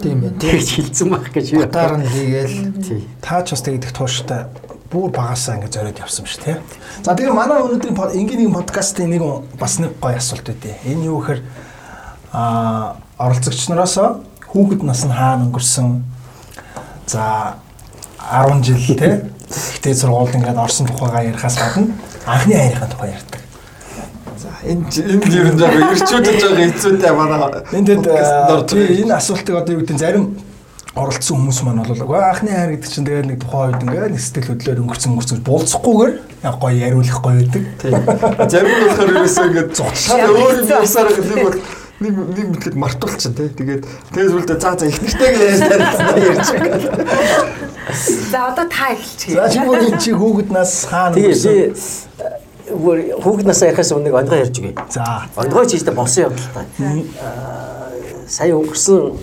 [0.00, 0.40] Тийм байна.
[0.40, 1.62] тэгж хэлсэн баг гэж юу.
[1.64, 3.00] Батаар нь хийгээл Тий.
[3.20, 4.48] Та ч бас тэгдэх тууштай
[4.90, 6.56] бүр багасаа ингэ зориод явсан шүү тий.
[7.04, 9.22] За тэгээ манай өнөөдрийн энгийн нэг подкастын нэг
[9.54, 10.90] бас нэг гоё асуулт үүдээ.
[10.90, 11.40] Энэ юу гэхээр
[12.34, 13.94] а оролцогч нараас
[14.50, 16.02] хүүхэд нас нь хаана өнгөрсөн.
[17.06, 17.54] За
[18.18, 19.14] 10 жил тий.
[19.78, 21.94] Гэтэ сургуульд ингээд орсон тухайгаа ярихаас гадна
[22.26, 23.40] анхны хайрынхаа тухай ярьдаг.
[24.60, 27.64] За энэ энэ ер нь жоо ирчүүдэж байгаа хэцүүтэй манай.
[27.72, 30.36] Энд энэ асуултыг одоо юу гэдэг нь зарим
[30.92, 34.52] оролцсон хүмүүс маань бол анхны хайр гэдэг чинь тэгээд нэг тухайн үед ингээд нэг сэтгэл
[34.52, 36.12] хөдлөлөөр өнгөрцөн өнгөрцөн болцохгүйгээр
[36.44, 37.64] яг гоё яриулах гоё байдаг.
[37.80, 38.04] Тийм.
[38.52, 41.58] Зарим нь болохоор ерөөсөө ингээд зогсоод өөр юм ясаар гэх юм бол
[42.00, 43.48] нэг нэг мэдлэг мартуулчихын тий.
[43.54, 47.48] Тэгээд тэгээс үлдээ заа за их яаж тарихсан ярьж байгаа.
[48.28, 49.36] За одоо та эхэлчихье.
[49.40, 52.39] За чи энэ чи хүүхэд нас хаана Тэгээ би
[52.70, 54.74] хүүхэд насаа ярихаас өмнө нэг онгой ярьж өгье.
[54.90, 55.26] За.
[55.36, 56.66] Онгой чийдэ болсон явдалтай.
[57.20, 57.90] Аа,
[58.30, 59.16] Сая өнгөрсөн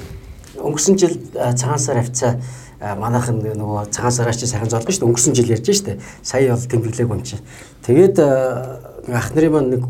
[0.60, 2.36] өнгөрсөн жил а, цагаан сар хавцаа
[2.82, 5.10] а, манайхан нөгөө цагаан сараа чи сайхан золгоо шүү дээ.
[5.10, 6.00] Өнгөрсөн жил ярьж штэ.
[6.22, 7.40] Сая бол тэмдэглээг юм чи.
[7.88, 9.84] Тэгээд ах нарын маань нэг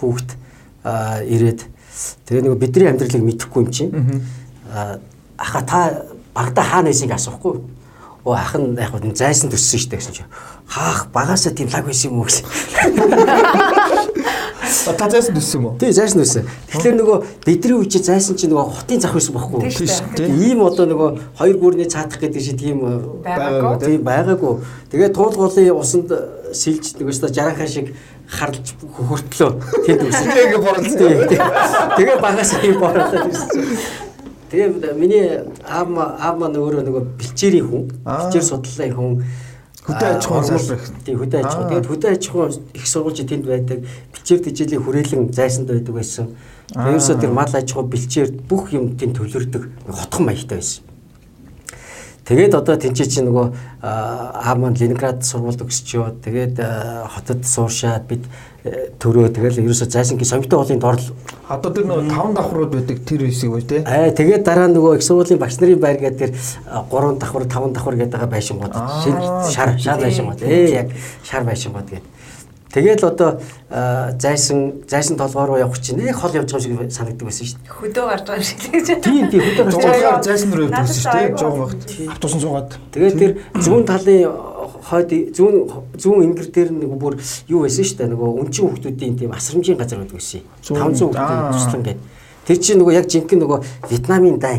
[0.00, 0.30] хүүхэд
[0.84, 1.60] ирээд
[2.26, 3.92] тэгээ нөгөө бидний амьдралыг мэдэхгүй юм чинь.
[5.38, 7.77] Аха та багада хаана байсыг асуухгүй.
[8.24, 10.24] Оо ах нь яг нь зайсан төссөн штэ гэсэн чи.
[10.68, 12.44] Хаах багасаа тийм лаг байсан юм уу гэсэн.
[14.98, 15.78] Та зайсан төссөн юм уу?
[15.78, 16.44] Тий зайсан үсэн.
[16.72, 19.70] Тэгэхээр нөгөө бидний үе чи зайсан чи нөгөө хотын зах байсан байхгүй.
[20.18, 20.28] Дээ.
[20.28, 23.80] Ийм одоо нөгөө хоёр гүрний цаадах гэдэг шиг тийм э, Байгаагүй.
[23.86, 24.54] Тийм байгаагүй.
[24.92, 26.12] Тэгээ туулгуулын усанд
[26.52, 27.94] сэлж нөгөө өстө жарахаа шиг
[28.28, 29.50] харлж хөхөртлөө.
[29.88, 30.26] Тэнд үсэн.
[30.26, 30.84] Тэгээ ингээ борлоо.
[31.96, 34.07] Тэгээ багаас ийм борлоо гэсэн.
[34.48, 35.26] Тэгээ миний
[35.64, 39.12] аав аав маань өөрөө нөгөө бэлчээрийн хүн, бэлчээр судлалын хүн
[39.88, 40.80] Хөдөө аж ахуйн салбар.
[41.00, 41.64] Тийм хөдөө аж ахуй.
[41.64, 41.70] Аа.
[41.72, 43.78] Тэгээд хөдөө аж ахуйн их сургууль тэнд байдаг.
[44.12, 46.26] Бэлчээр тэжээлийн хүрээлэн зайсанд байдаг байсан.
[46.76, 50.84] Тэрөөсөө тэр мал аж ахуй бэлчээр бүх юм тэнд төлөрдөг хотхон маягтай байсан.
[52.28, 53.46] Тэгээд одоо тэнцээ чи нөгөө
[53.80, 56.20] аа маань Ленинград сургуульд өгсчөө.
[56.20, 56.60] Тэгээд
[57.08, 58.28] хотод сууршаад бид
[59.00, 61.00] төрөө тэгэл ерөөсө зайсангийн соёмтой уулын дор
[61.48, 63.80] Одоо тэр нөгөө таван давхрууд байдаг тэр хэсэг бай тээ.
[63.88, 67.96] Аа тэгээд дараа нөгөө их сургуулийн багш нарын байр гэдэг тэр 3 давхар 5 давхар
[67.96, 68.76] гэдэг байшингууд
[69.48, 70.92] шар шар байшингууд ээ яг
[71.24, 72.17] шар байшингууд гэдэг.
[72.68, 73.40] Тэгэл одоо
[74.20, 77.72] зайсан зайсан толгоор руу явах чинь нэг хол явж байгаа шиг санагддаг байсан шүү дээ.
[77.80, 78.86] Хөдөө гарч байгаа шиг л гэж.
[79.00, 80.20] Тийм тийм хөдөө гарч байгаа.
[80.20, 81.36] Зайсан руу явдаг шүү дээ.
[81.40, 81.80] Жоо багт.
[82.12, 82.70] Автобусан суугаад.
[82.92, 84.20] Тэгээд тэр зүүн талын
[84.84, 85.56] хойд зүүн
[85.96, 87.16] зүүн ингэр дээр нэг бүр
[87.48, 88.12] юу байсан шүү дээ.
[88.12, 90.44] Нөгөө өнчин хүмүүсийн тийм асрамжийн газар байдаг байсан.
[90.60, 92.04] 500 хүмүүсийн туслан гэдэг.
[92.44, 94.56] Тэр чинь нөгөө яг жинхэнэ нөгөө Вьетнамын дай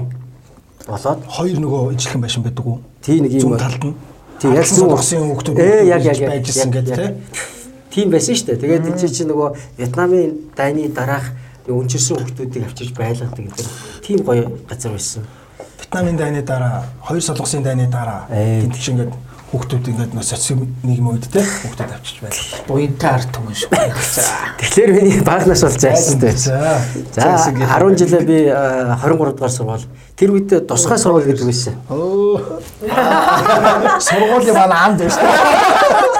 [0.90, 2.82] болоод хоёр нөгөө ижилхэн байшин байдаг уу?
[3.06, 3.54] Тийм нэг юм.
[3.54, 3.96] Зүүн талд нь.
[4.42, 7.59] Тийм яг зүүн усын хүмүүс ээ яг яг байжсэн гэдэг тийм
[7.94, 8.62] тийм байсан шүү дээ.
[8.62, 11.34] Тэгээд энэ чинь нөгөө Вьетнамын дайны дараах
[11.70, 13.68] өнчирсэн хүмүүсийг авчирч байлгадаг гэдэг
[14.06, 15.26] тийм гоё газар байсан.
[15.80, 19.14] Вьетнамын дайны дараа, хоёр солонгосын дайны дараа тэнд чинь ингээд
[19.50, 22.62] хүүхдүүд ингээд нөө социал нийгэм үед те хүүхдүүд авчирч байлаа.
[22.70, 23.74] Буянтай арт түмэн шүү.
[24.62, 26.38] Тэгэхээр миний багнаас бол зайсан дээ.
[26.38, 26.78] За
[27.18, 29.90] 10 жилээ би 23 дугаар сургууль.
[30.14, 31.82] Тэр үед тусгай сургууль гэдэг байсан.
[31.90, 32.62] Өө.
[34.06, 36.19] Сургуулийн манай анд байж та.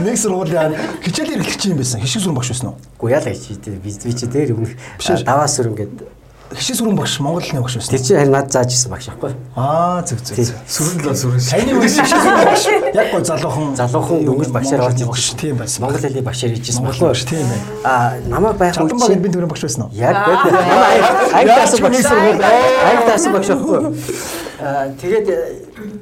[0.00, 2.00] Нэг сургуулийн хичээл эрхлэгч юм байсан.
[2.00, 2.76] Хишиг сүрэн багш байсан уу?
[2.96, 4.72] Үгүй яа л гэж би би чи дээр өмнөх
[5.24, 6.08] даваа сүрэн гэдэг
[6.56, 7.92] хишиг сүрэн багш Монголын багш байсан.
[7.94, 9.32] Тэр чинь харин над зааж исэн багш аахгүй.
[9.54, 10.50] Аа зүг зүг.
[10.66, 11.40] Сүрэн л сүрэн.
[11.40, 12.64] Саяны үеийн хишиг сүрэн багш.
[12.90, 15.84] Яг гоо залуухан залуухан дөнгөж багшаар орж багш тийм байсан.
[15.84, 17.60] Монгол хэлний багшаар хийжсэн багш багш тийм ээ.
[17.86, 19.94] Аа намайг байх үед чинь би төрийн багш байсан уу?
[19.94, 20.16] Яг.
[21.30, 22.02] Аяг таасан багш.
[22.10, 23.78] Аяг таасан багш аахгүй.
[24.58, 25.26] Аа тэгээд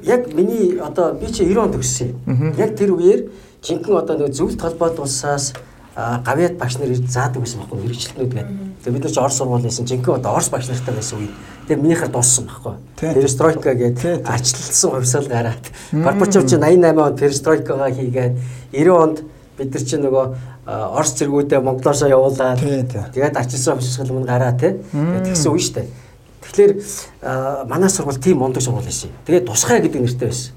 [0.03, 2.09] яг миний одоо би чи 90 онд төгссөн.
[2.57, 3.29] Яг тэр үеэр
[3.63, 5.53] жинхэнэ одоо нэг зөвлөлт холбоот улсаас
[5.95, 8.57] гавьяат багш нар ирж заадаг байсан байхгүй мэрэгчлэнүүд гэдэг.
[8.83, 9.85] Тэгээ бид нар ч Орос сургууль байсан.
[9.85, 11.29] Жинхэнэ одоо Орос багш нартай байсан үе.
[11.67, 12.73] Тэгээ минийхэр дууссан байхгүй.
[12.95, 18.33] Перестройка гэдэг арчлалсан хувьсал гараад Горбачев чи 88 онд перестройкагаа хийгээд
[18.71, 19.17] 90 онд
[19.57, 20.25] бид нар чи нөгөө
[20.69, 22.63] Орос зэргүүдээ Монголоосоо явуулаад
[23.11, 24.79] тэгээд арчилсан хувьсгал мөн гараа тий.
[24.93, 25.83] Тэгсэн үе штэ.
[26.45, 26.71] Тэгэхээр
[27.67, 29.09] манай сургууль тийм мундаг сургууль байсан.
[29.25, 30.53] Тэгээд тусгай гэдэг нэртэй байсан.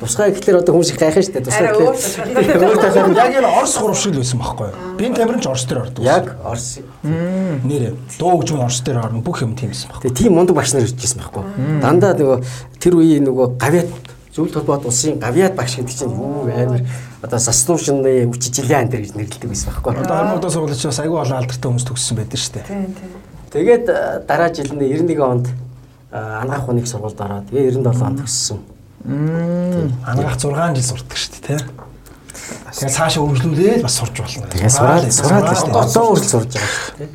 [0.00, 1.46] Тусгай гэхэлэр одоо хүмүүс их гайхаа шүү дээ.
[1.46, 4.76] Тусгай гэхэлэр өөр талаар яг энэ Орос гурав шиг л байсан байхгүй юу?
[4.96, 6.04] Би тамирын ч Орос дээр ордог.
[6.04, 6.80] Яг Орос.
[7.04, 10.10] Нэрээ дуу хөгжмөн Орос дээр орно бүх юм тийм байсан байхгүй.
[10.10, 11.44] Тэгээ тийм мундаг багш нар иржсэн байхгүй.
[11.84, 12.38] Дандаа нөгөө
[12.80, 13.90] тэр үеийн нөгөө гавьяат
[14.36, 16.84] зөвлөлт холбоот улсын гавьяат багш гэдэг чинь юу амар
[17.24, 19.96] одоо саслуушны үчи жилийн ан дээр гэж нэрлэдэг байсан байхгүй.
[19.96, 22.66] Одоо хармуудаа сургууль чи бас айгүй олон алдартай хүмүүс төгссөн байдаг шүү дээ.
[22.68, 23.10] Тийм тийм.
[23.56, 23.84] Тэгээд
[24.28, 25.46] дараа жилд 91 онд
[26.12, 28.60] ангаах хүнийг сургуульд ороод тэгээ 97 онд төгссөн.
[29.06, 31.60] Ангаах 6 жил сурдаг шүү дээ, тийм.
[32.74, 34.50] Тэгээ цаашаа үргэлжлүүлээд бас сурж болно.
[34.50, 35.82] Тэгээ сураад сураад л шүү дээ.
[35.86, 37.10] Одоо үргэлж сурж байгаа шүү дээ.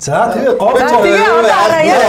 [0.00, 2.00] За тэгээ гоо тэгээ одоо яг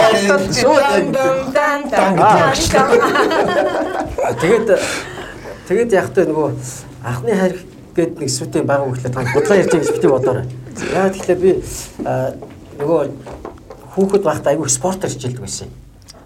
[4.40, 4.68] Тэгээд
[5.68, 6.48] тэгээд яг та нөгөө
[7.04, 7.54] анхны хайр
[7.92, 10.46] гээд нэг сүтийн баг хөглөө та бодлоо ярьж байгаа гэж бити бодоорой.
[10.88, 11.50] Яа тэгэхээр би
[12.80, 13.00] нөгөө
[13.92, 15.68] хүүхэд байхдаа айгүй спортоор хичээлдэг байсан.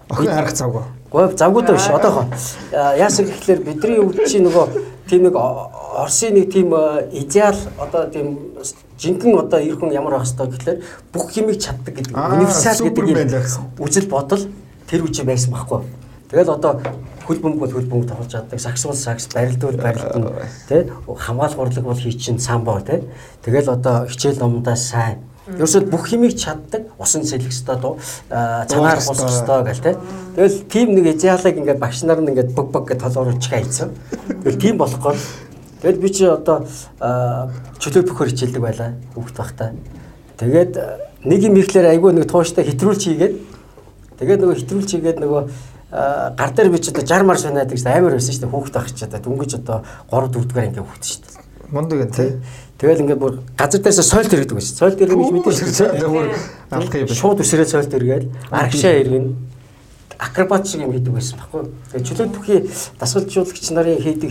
[0.07, 0.87] Охин харах завгүй.
[1.11, 1.87] Говь завгуудаа биш.
[1.87, 2.25] Одоохоо.
[2.71, 4.65] Яасан гэхэлэр бидний өвд чи нөгөө
[5.07, 6.75] тийм нэг Оросын нэг тийм
[7.15, 8.59] идеал одоо тийм
[8.99, 10.77] жинхэнэ одоо эр хүн ямар байх хэвээр гэхэлэр
[11.13, 12.11] бүх хэмийг чаддаг гэдэг.
[12.11, 13.71] Универсал гэдэг юм.
[13.79, 14.43] үзэл бодол
[14.89, 15.87] тэр үчи байсан байхгүй.
[16.27, 16.83] Тэгэл одоо
[17.23, 20.11] хөл бөмбөг хөл бөмбөг тоглож чаддаг, сакс бол сакс, барилд бол барилд
[20.67, 23.07] тий хамгаалах урлаг бол хий чин самбо тий.
[23.43, 27.79] Тэгэл одоо хичээл номдоо сайн Ерөөсөө бүх хэмийг чаддаг, усан сэлэх ёстой,
[28.27, 29.95] цанаар босох ёстой гэл тэ.
[30.35, 33.95] Тэгэл тим нэг идеалыг ингээд багш нар нь ингээд бог бог гэж толгоор чих хайцсан.
[34.43, 35.15] Тэгэл тим болохгүй.
[35.81, 36.67] Тэгэл би чи одоо
[37.79, 39.71] чөлөө бөхөр хичээлдэг байлаа хүүхд байхдаа.
[40.35, 40.73] Тэгээд
[41.23, 43.35] нэг юм ирэхлээр айгүй нэг тууштай хэтрүүлч хийгээд
[44.19, 45.41] тэгээд нөгөө хэтрүүлч хийгээд нөгөө
[46.35, 48.91] гар дээр би ч одоо 60 мар санаад гэж амар байсан шүү дээ хүүхд байх
[48.91, 49.77] ч одоо дүнгэж одоо
[50.11, 51.33] 3 4 дугаар ингээ хүүхд шүү дээ.
[51.71, 52.29] Мундаг энэ тий.
[52.77, 54.77] Тэгэл ингээд бүр газар дээрээс сойлт ирдэг байсан.
[54.77, 55.59] Сойлт ирэх гэж мэдээж
[57.01, 57.09] юм.
[57.09, 59.33] Шууд үсрээ сойлт иргээл аргашаа иргэн
[60.19, 61.73] акробат шиг юм хийдэг байсан баггүй.
[61.91, 62.59] Тэгээ чөлөөт бүхий
[62.99, 64.29] дасгалжуулагч нарын хийдэг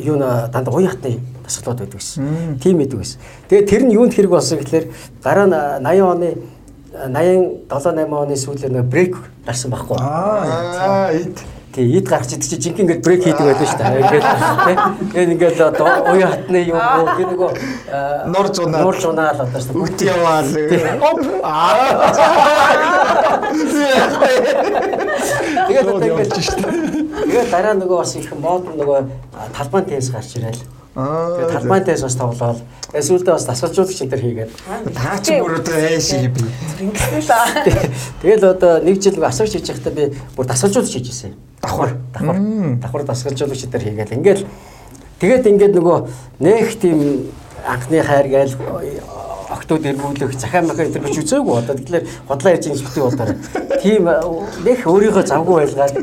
[0.00, 2.56] юу н дандаа уян хатны дасгалууд байдаг гэсэн.
[2.60, 3.20] Тим хийдэг байсан.
[3.48, 4.86] Тэгээ тэр нь юунд хэрэг болсон гэхэлэр
[5.24, 6.28] гараа 80 оны
[6.92, 9.96] 87 8 оны сүүлээр нөө брейк гарсан байхгүй.
[10.00, 11.12] Аа
[11.78, 14.02] Тий, ид гарч идэг чи жинхэнэ ингээд брейк хийдэг байлаа шүү дээ.
[14.02, 14.26] Ингээд
[15.14, 17.50] тэгээд ингээд одоо уян хатны юм уу гэх нөгөө
[18.34, 19.86] нур зунаа нур зунаа л одоо шүү.
[19.86, 20.50] Үт яваал.
[20.98, 21.22] Оп.
[25.70, 26.74] Тэгээд одоо ингээд шүү дээ.
[27.30, 28.98] Тэгээд дараа нөгөө бас их мод нөгөө
[29.54, 30.58] талбайн тенс гарч ирээл.
[30.98, 32.58] Тэгээд талбайн тенс бас тоглоод
[32.90, 34.50] эсвэл бас дасгалжуулагч энэ төр хийгээд
[34.98, 36.42] таа чи бүр одоо эш би.
[36.82, 37.54] Ингэсэн л аа.
[38.18, 41.38] Тэгэл одоо нэг жил асууж хийж байхдаа би бүр дасгалжуулагч хийжсэн юм.
[41.62, 42.38] Давхар давхар
[42.82, 44.44] давхар дасгалжуулагч дээр хийгээл ингээл
[45.20, 45.98] тэгээд ингээд нөгөө
[46.40, 46.98] нэх тийм
[47.66, 48.54] анхны хайр гээл
[49.48, 53.30] октод эргүүлэх захаа махаа энэ биш үзээгүй одоо тэгэхээр бодлоо ярьж байгаа битгий болдоор
[53.82, 54.02] тийм
[54.64, 55.94] нэх өөрийгөө завгүй байлгаад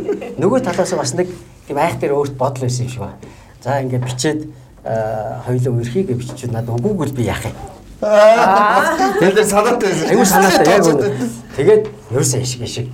[0.42, 1.30] нөгөө талаас бас нэг
[1.68, 3.18] тийм айх дээр өөрт бодол байсан юм шиг байна.
[3.62, 4.40] За ингээд бичээд
[4.86, 7.58] хоёулаа үерхийг биччихвэл надад л би яах юм.
[8.02, 10.10] Тэгэхээр санаатай байсан.
[10.14, 11.10] Аюу санаатай яг үнэ.
[11.58, 12.88] Тэгээд ерөөсөө ишиг ишиг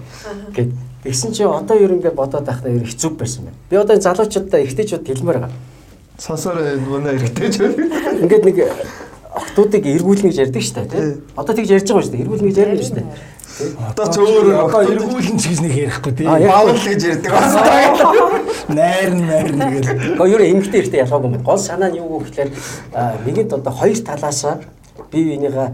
[0.56, 0.71] гэд
[1.04, 3.58] Тэгсэн чи одоо ер ингээд бодоод байхдаа ер хэцүү байсан байна.
[3.70, 5.54] Би одоо залуучуудаа ихтэйчүүд хэлмээр байгаа.
[6.22, 7.58] Сонсороо нүнэ эргэжтэй ч
[8.22, 8.58] Ингээд нэг
[9.34, 11.06] октоодыг эргүүлнэ гэж ярьдаг шүү дээ тий.
[11.34, 12.22] Одоо тэгж ярьж байгаа шүү дээ.
[12.22, 13.08] Эргүүлнэ гэж ярьж шүү дээ.
[13.90, 16.28] Одоо ч өөр одоо эргүүлэн ч гэж нэг ярихгүй тий.
[16.28, 17.32] Баавал гэж ярьдаг.
[18.70, 19.90] Найр найр нэгэл.
[20.20, 21.42] Гэхдээ ер нь эмгтэй эртээ ялгаагүй юм.
[21.42, 22.50] Гол санаа нь юу гэхээр
[23.26, 24.62] нэгэнд одоо хоёр талаасаа
[25.12, 25.70] бие биенийгээ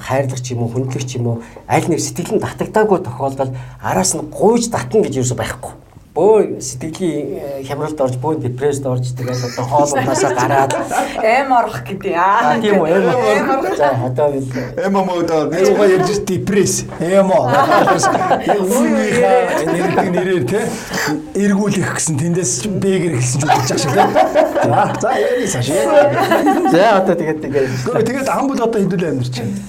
[0.00, 1.36] хайрлах ч юм уу хүндлэх ч юм уу
[1.68, 3.52] аль нэг сэтгэл нь татагдаагүй тохиолдолд
[3.82, 5.85] араас нь гуйж татна гэж юу байхгүй
[6.16, 10.72] бөө сэтгэлийн хямралд орж бөө депресд орж тэгээд одоо хоол унаасаа гараад
[11.20, 12.56] эм орох гэдэг аа.
[12.56, 13.76] тийм үү эм орох.
[13.76, 14.40] За одоо би
[14.80, 16.84] Эмо модоо Юугаа ярьж депресс.
[17.00, 17.52] Эмо.
[18.48, 20.60] Үүнийхээ энерги нэрээр те
[21.36, 24.04] эргүүлэх гэсэн тэндээс ч бэгэр хэлсэн ч үгэж ах шиг те.
[24.64, 25.68] За за яа цааш.
[26.72, 27.70] За одоо тэгээд тэгээд
[28.08, 29.60] тэгээд ам бол одоо хэдүүл амьдарч байна.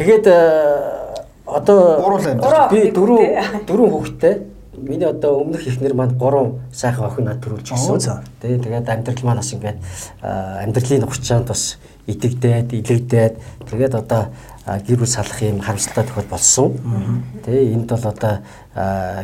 [0.00, 1.02] тэгээд э,
[1.44, 2.40] одоо Гурван
[2.72, 3.20] би дөрөв
[3.68, 4.51] дөрөв хүүхэдтэй.
[4.82, 8.26] Миний одоо өмнөх ихнэр маань гурван сайхан охин над төрүүлж гисэн.
[8.42, 9.78] Тэ тэгээд амьдрал маань бас ингээд
[10.18, 11.78] амьдралын хугацаанд бас
[12.10, 13.34] идэгдээд, илэгдээд
[13.70, 14.34] тэгээд одоо
[14.66, 16.74] гэр бүл салах юм харамсалтай тохиол болсон.
[17.46, 18.42] Тэ энд бол одоо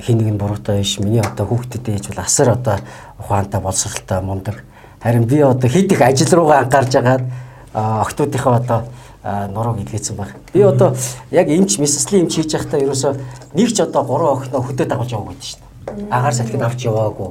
[0.07, 1.03] хин нэг нь буруутай биш.
[1.03, 2.79] Миний одоо хүүхдэд ээж бол асар одоо
[3.19, 4.63] ухаантай боловсралтай мундаг.
[5.03, 7.23] Харин би одоо хэд их ажил руугаа анхаарж агаад
[7.75, 8.81] а, охтуудынхаа одоо
[9.53, 10.35] нурууг илгээсэн баг.
[10.53, 10.97] Би одоо
[11.31, 13.13] яг эмч месслийн эмч хийж байхдаа ерөөсөө
[13.55, 16.13] нэг ч одоо гурван охиноо хөдөө дагуулж яваагүй гэдэг шүү дээ.
[16.13, 17.31] Агаар салхинд авч яваагүй.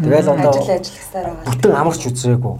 [0.00, 1.44] Тэгэл одоо ажил ажиллахсаар байгаа.
[1.52, 2.56] бүтэн амарч үзээгүй.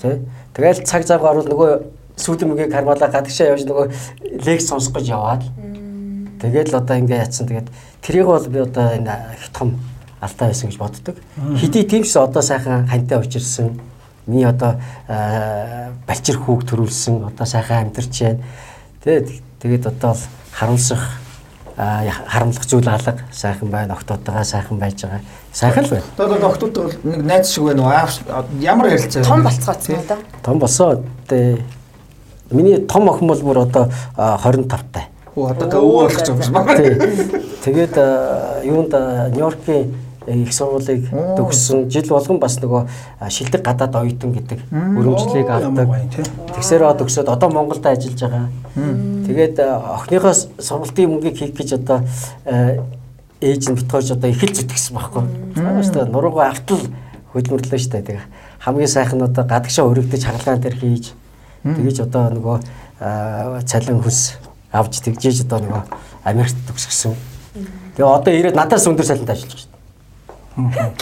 [0.00, 0.20] Тэ?
[0.54, 1.70] Тэгэл цаг цаг гарвал нөгөө
[2.14, 3.86] сүүлийн мөгийг кармалаа гадагшаа явж нөгөө
[4.46, 5.42] лекц сонсох гэж яваад.
[6.40, 7.48] Тэгэл одоо ингээ яатсан.
[7.48, 7.68] Тэгээд
[8.04, 9.80] тэрийг бол би одоо энэ их том
[10.20, 11.16] алдаа байсан гэж боддог.
[11.58, 13.80] Хэдий тиймс одоо сайхан хантай учирсан.
[14.30, 14.78] Миний одоо
[16.06, 17.24] балчир хүүг төрүүлсэн.
[17.32, 18.38] Одоо сайхан амьдарч байна.
[19.02, 19.26] Тэгээд
[19.58, 20.22] тэгээд одоо л
[20.54, 21.02] харамсах
[21.76, 23.94] аа, харамлах зүйл алга сайхан байна.
[23.94, 25.20] Октоотойгоо сайхан байж байгаа.
[25.52, 26.04] Сайхан л байна.
[26.16, 28.44] Одоо доктод бол нэг найз шиг байна уу?
[28.60, 29.24] Ямар ярилцаа?
[29.24, 30.16] Том болцгооцсон уу да?
[30.44, 31.04] Том болсон.
[31.26, 31.58] Тэ
[32.50, 35.08] миний том охин бол бүр одоо а, 25 тай.
[35.34, 36.84] Оо одоо та өвөө болох юм байна.
[37.64, 37.96] Тэгээд
[38.64, 38.92] юунд
[39.34, 42.82] Нью-Йоркийн их сургуулийг төгссөн жил болгон бас нөгөө
[43.30, 45.88] шилдэг гадаад оюутан гэдэг өрөмжлийг Ямар авдаг.
[46.12, 46.24] тий.
[46.56, 48.48] Тэгсээрээ төгсөөд одоо Монголд ажиллаж байгаа.
[49.26, 52.04] Тэгээд охиныхоо сургалтын мөнгийг хийх гэж одоо
[53.40, 55.24] ээж нь битгойж одоо их л зүтгэсэн байхгүй.
[55.56, 56.84] Хааштай нуруугаа автал
[57.32, 58.04] хөдөлмөрлөө штэ.
[58.04, 58.20] Тэгээ
[58.60, 61.16] хамгийн сайхан нь одоо гадагшаа өргөдөж хагалгаан дээр хийж
[61.64, 62.56] тэгэж одоо нөгөө
[63.64, 64.36] цалин хүс
[64.68, 65.82] авч тэгжээж одоо нөгөө
[66.28, 67.16] Америкт төгсгсөн.
[67.96, 69.69] Тэгээ одоо ирээд надаас өндөр цалинтай ажиллаж.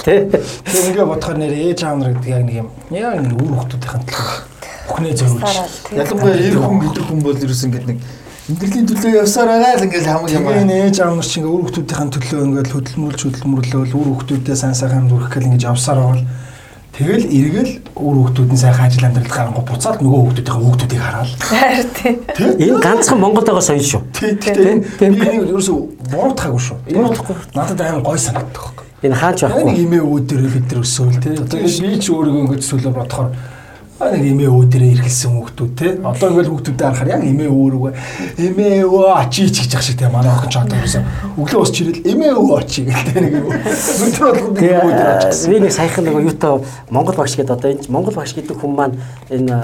[0.05, 0.29] Тэ?
[0.29, 2.69] Тэр ингээ бодохоор нэр ээж аав нар гэдэг яг нэг юм.
[2.93, 4.59] Яг нэг үр хөлтүүдийн төлөө
[4.89, 5.57] бүхнээ зөвлөж.
[5.97, 7.99] Ялангуяа эр хүн гэдэг хүн бол ерөөс ингэдэг нэг
[8.49, 10.65] амьдралын төлөө явсаар байгаа л ингээл хамаг юм аа.
[10.65, 15.05] нээж аав нар чинь ингээ үр хөлтүүдийн төлөө ингээ хөдөлмөрлж хөдөлмөрлөөл үр хөлтүүдээ сайн сайхан
[15.05, 16.25] амжуулах гэл ингээ явсаар байгаа.
[16.97, 21.31] Тэгэл эргэл үр хөлтүүд нь сайхан ажил амьдрал гарангуй буцаад нөгөө хөлтүүдийн хөлтүүдийг хараад.
[21.45, 22.15] Харин тий.
[22.73, 24.03] Энэ ганцхан Монголд байгаа соёл шүү.
[24.17, 24.79] Тий, Тийм, тийм.
[24.99, 25.13] тийм.
[25.13, 25.79] Би нэг ерөөсөө
[26.11, 26.77] буруутгаагүй шүү.
[26.89, 27.37] Буруутгахгүй.
[27.55, 28.88] Надад амар гой санагддаг байхгүй.
[29.03, 31.39] Энэ хаач Яг нэг имээ дээр бид нар өсөөл тий.
[31.39, 33.31] Одоо би ч өөрийгөө ингэж төсөөлөөр бодохоор
[33.99, 35.93] а нэг имээ дээр иргэлсэн хүүхдүүд тий.
[36.03, 37.91] Одоо ингээл хүүхдүүдэд харахаар яг имээ өвөө
[38.39, 40.11] имээ өвөө ачиж гэж ах шиг тий.
[40.11, 41.03] Манай охин ч одоо ерөөсөө
[41.35, 43.47] өглөө ус чирэл имээ өвөө ачиж гэдэг нэг юм.
[43.55, 45.51] Өдөр өвөө дээр Тэгээ ачсан.
[45.51, 46.55] би нэг саяхан нэг юутай
[46.91, 48.99] Монгол багш гэдэг одоо энэ Монгол багш гэдэг хүн маань
[49.35, 49.55] энэ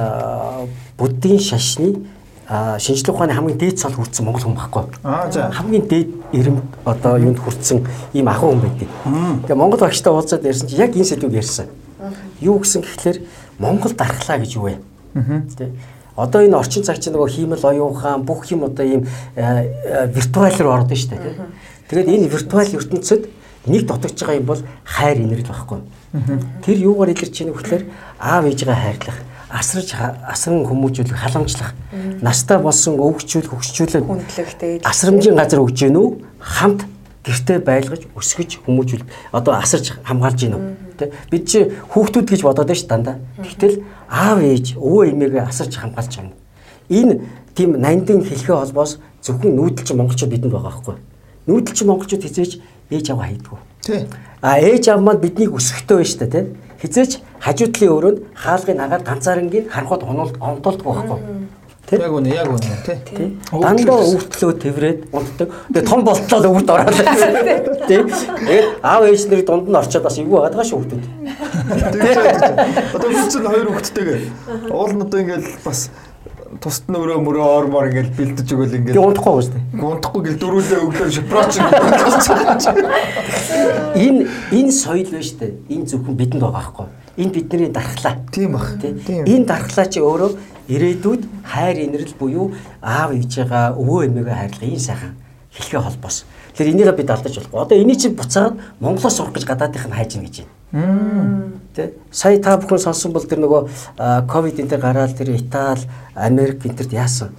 [0.99, 2.07] буддийн шашны
[2.49, 4.85] шинжлэх ухааны хамгийн дээд цол хүртсэн монгол хүн байхгүй.
[5.03, 5.51] Аа за.
[5.51, 8.89] Хамгийн дээд эрэм одоо юунд хүртсэн ийм ахын хүн байдаг.
[9.49, 11.67] Тэгээ монгол багштай уулзаад ярьсан чи яг энэ сэдвийг ярьсан.
[12.41, 13.19] Юу гэсэн гэхлээр
[13.59, 14.77] монгол дархлаа гэж юу вэ?
[15.57, 15.73] Тэ.
[16.17, 19.09] Одоо энэ орчин цаг чинь нөгөө хиймэл оюун ухаан бүх юм одоо ийм
[20.13, 21.33] виртуал руу ордог шүү дээ.
[21.33, 21.49] тэ.
[21.89, 23.27] Тэгээд энэ виртуал ертөнцид
[23.67, 25.81] нэг дотогч байгаа юм бол хайр инэрл байхгүй.
[26.63, 27.85] Тэр юугаар илэрч ийнэ гэхлээр
[28.21, 29.19] аав ээжигээ хайрлах,
[29.55, 29.95] асарж
[30.27, 31.73] асран хүмүүжүүлэх, халамжлах,
[32.21, 34.83] настай болсон өвгчүүл хөгсчүүлээд Хүндлэгтэй.
[34.83, 36.09] асрамжийн газар өгж гин үү?
[36.43, 36.83] Хамт
[37.23, 40.65] гэртээ байлгаж өсгөж хүмүүжүүл одоо асарж хамгаалж гин үү?
[40.99, 43.17] Тэ бид чи хүүхдүүд гэж бодоод байна ш дандаа.
[43.39, 46.37] Тэгтэл аав ээж өвөө эмээгээ асарж хамгаалж байгаа.
[46.91, 47.15] Энэ
[47.55, 50.97] тийм нандин хэлхээ холбоос зөвхөн нүүдэлчин монголчууд бидэнд байгаа байхгүй.
[51.47, 52.53] Нүүдэлчин монголчууд хизээж
[52.91, 53.59] ээж аваа хайдгүй.
[53.87, 54.05] Тий.
[54.43, 56.45] А ээж аав маань биднийг өсгөхтэй байна шүү дээ тий.
[56.85, 61.19] Хизээч хажуудлын өрөөнд хаалгыг нагаад ганцаарнгийн харанхууд онолд онтолдог байхгүй.
[61.89, 61.97] Тий.
[62.01, 62.77] Яг үнэ, яг үнэ.
[62.85, 63.29] Тий.
[63.53, 65.49] Дандаа өвтлөө тэврээд унтдаг.
[65.73, 66.97] Тэгээ том болтлоо өвд ороод.
[67.89, 68.01] Тий.
[68.05, 71.09] Тэгээд аав ээж нэр дунд нь орчоод бас эвгүй байгаа шүү хүмүүс.
[72.93, 74.21] Одоо бид чинь хоёр хүүхэдтэйгээ
[74.73, 75.89] уул нь одоо ингээл бас
[76.61, 79.81] тусад нь өрөө мөрөө ормоор ингээл бэлдэж өгөөл ингээл унтахгүй байна шүү дээ.
[79.81, 81.55] гунтахгүй гэл дөрүүлээ өглөө шпроч
[83.95, 84.21] Энэ
[84.55, 85.53] энэ соёл байна шүү дээ.
[85.75, 86.87] Энэ зөвхөн бидэнд байгаа байхгүй.
[87.19, 88.15] Энэ бидний дархлаа.
[88.35, 88.53] Тийм.
[88.81, 89.25] Тийм.
[89.27, 90.31] Энэ дархлаа чи өөрөө
[90.69, 95.13] ирээдүйд хайр инрэл буюу аав ээжээгээ өвөө эмээгээ хайрлах энэ сайхан
[95.55, 96.25] хэлхээ холбоос.
[96.55, 97.61] Тэгэхээр энийг бид алдаж болохгүй.
[97.63, 100.54] Одоо энийг чи буцаад Монголоос сурах гэж гадаадынх нь хайж ийн гэж байна.
[100.75, 105.87] Тэ сая та бүхэн сонсон бол тэр нөгөө ковид энэ төр гараад тэр Итали,
[106.19, 107.31] Америк энэ төрд яасан.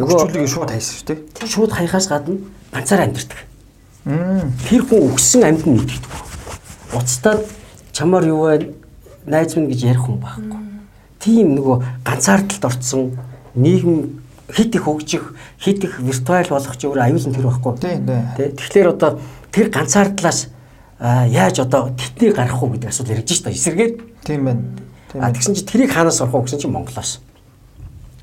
[0.00, 1.44] Нөгөө шууд хайсан шүү дээ.
[1.44, 2.40] шууд хаяхаас гадна
[2.72, 3.40] ганцаараа амьдэрдэг.
[4.64, 6.12] Тэр хүн өгсөн амьд нь мэддэг.
[6.96, 7.44] Уцтаад
[7.92, 8.72] чамаар юу вэ?
[9.28, 10.60] Найз минь гэж ярих хүн байхгүй.
[11.20, 13.12] Тийм нөгөө ганцаардалд орцсон
[13.52, 17.76] нийгэм хит их хөгжих, хит их виртуал болгох ч өөр аюулын тэр байхгүй.
[17.76, 18.24] Тийм, тийм.
[18.40, 19.20] Тэ тэгэхээр одоо
[19.52, 20.48] тэр ганцаардлаас
[21.00, 23.56] яаж одоо тэтнийг гарах уу гэдэг асуудал яригдж шүү дээ.
[23.56, 23.92] Эсэргээр
[24.24, 24.62] Тийм байна.
[25.10, 25.34] Тийм А байна.
[25.34, 27.20] тэгсэн чи тэрийг хаанаас сурах уу гэсэн чи Монголоос.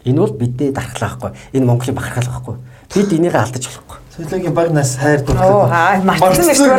[0.06, 1.32] Энэ бол бидний дархлаа байхгүй.
[1.58, 2.56] Энэ Монголын бахархал байхгүй.
[2.94, 3.98] Бид энийг алдаж болохгүй.
[4.18, 5.50] Соёлогийн багнаас хайр дуртай.
[5.52, 6.72] Оо хаа мартсан биш үү?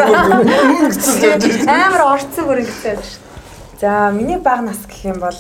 [1.69, 3.21] Амар орцсон бүр ингэсэн шүү.
[3.81, 5.37] За миний баг нас гэх юм бол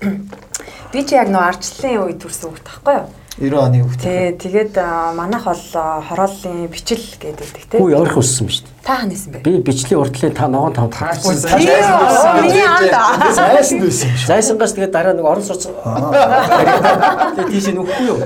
[0.92, 3.06] би чи яг нөө арчлалын үед төрсөн хүүхд таахгүй юу?
[3.38, 4.00] 90 оны хүүхд.
[4.04, 4.76] Тий, тэгээд
[5.16, 5.64] манайх бол
[6.04, 7.78] хорооллын бичил гэдэг тий.
[7.80, 8.76] Хүү явах өссөн ба шүү дээ.
[8.84, 9.40] Та ханасан бэ?
[9.46, 12.92] Би бичлэгийн урдлын та ногоон тавд оо, миний анд.
[13.32, 14.10] Сайсан байсан.
[14.26, 15.70] Зайсангаас тэгээд дараа нэг орон сууц.
[15.70, 18.18] Тэгээд тийш нүхгүй юу?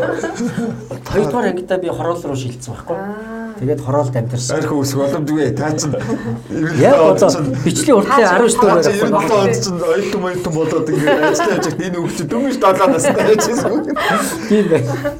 [1.12, 3.35] Хоёрдугаар ангидаа би хороол руу шилжсэн байхгүй.
[3.56, 4.56] Тэгээд хороолд амьдэрсэн.
[4.60, 5.50] Арх үсэх боломжгүй.
[5.56, 5.94] Та чинь
[6.76, 7.30] Яг одоо
[7.64, 9.38] бичлэгийн урдлын 19 Та дугаар чинь 97 авсан.
[9.40, 13.72] онд чинь оюутан моюутан болоод ингээд ажиллаж байхад энэ чинь дөнгөж 7 настай байжсэн.
[14.48, 15.14] Тийм байна.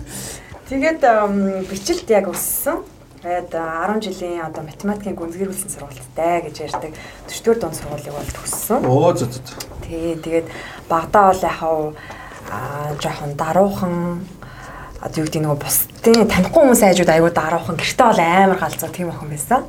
[0.68, 1.34] Тэгээд ам,
[1.70, 2.76] бичлэлд яг өссөн.
[3.22, 6.92] Тэгээд а, 10 жилийн одоо математикийн гүнзгийрүүлсэн сургалттай гэж ярьдаг
[7.30, 8.80] 4-р дунд сургуулийг бол төгссөн.
[8.84, 9.62] Оо зөө зөө.
[9.86, 10.46] Тий, тэгээд
[10.90, 11.78] багада бол яхав
[12.52, 13.94] аа жоохон даруухан
[15.00, 19.12] одоо юу гэдэг нөгөө бусдын танихгүй хүмүүс айжууд айгуу даруухан гэртээ бол амар галзуу тийм
[19.12, 19.62] охин байсан.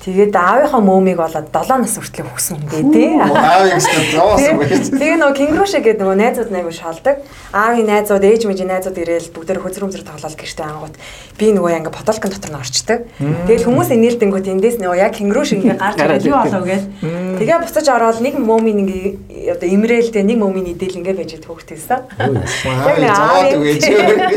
[0.00, 3.10] Тэгээд аавынхаа мөөмийг болоод 7 нас хүртэл өгсөн юм дээ тий.
[3.20, 4.88] Аав ихтэй зоос байж.
[4.96, 7.20] Тэгээ нөгөө кингрушэ гэдэг нөгөө найзууд найгуу шалдаг.
[7.52, 10.96] Аавын найзууд, ээж мэжийн найзууд ирээл бүгдээр хөзөр хөзөр тоглоод гэртээ ангууд
[11.36, 12.98] би нөгөө яг ингээ бодолкын дотор нь орчдөг.
[13.44, 16.88] Тэгэл хүмүүс инээлдэнгүүт эндээс нөгөө яг кингруш ингээ гарч ирээд юу болов гээл.
[17.36, 22.00] Тэгээ буцаж ороод нэг мөмийн ингээ одоо имрээлтэй нэг мөмийн идэл ингээ байж хөөхтэйсэн.
[22.16, 23.84] Аав зоод үгэж.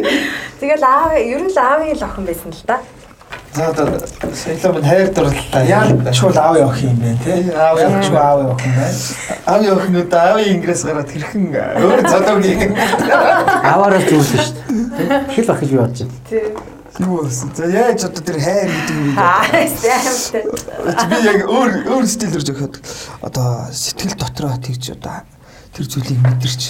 [0.60, 2.84] Тэгэл аав ер нь л аавын л охин байсан л да.
[3.54, 5.67] За одоо минь хайр дурлалтай.
[5.67, 7.54] Яг чул аав явах юм бэ те.
[7.54, 8.06] Аав явах.
[8.06, 8.98] чул аав явах юм байна.
[9.46, 12.74] Аавын охинууд аавын ингээс гараад хэрхэн өөр залуугийн
[13.63, 14.56] Аваараа зүйлсэн шүү
[14.98, 15.28] дээ.
[15.36, 16.17] Хэл бах гэж би бодож байна.
[16.30, 16.43] Тий.
[17.00, 17.52] юу болсон.
[17.56, 19.22] За яаж одоо тэр хайр гэдэг юм бэ?
[19.22, 19.43] Аа,
[21.10, 22.76] би яг өөр өөр стилээр зөхөд
[23.22, 25.26] одоо сэтгэл дотроо тэгж одоо
[25.74, 26.62] тэр зүйлийг мэдэрч.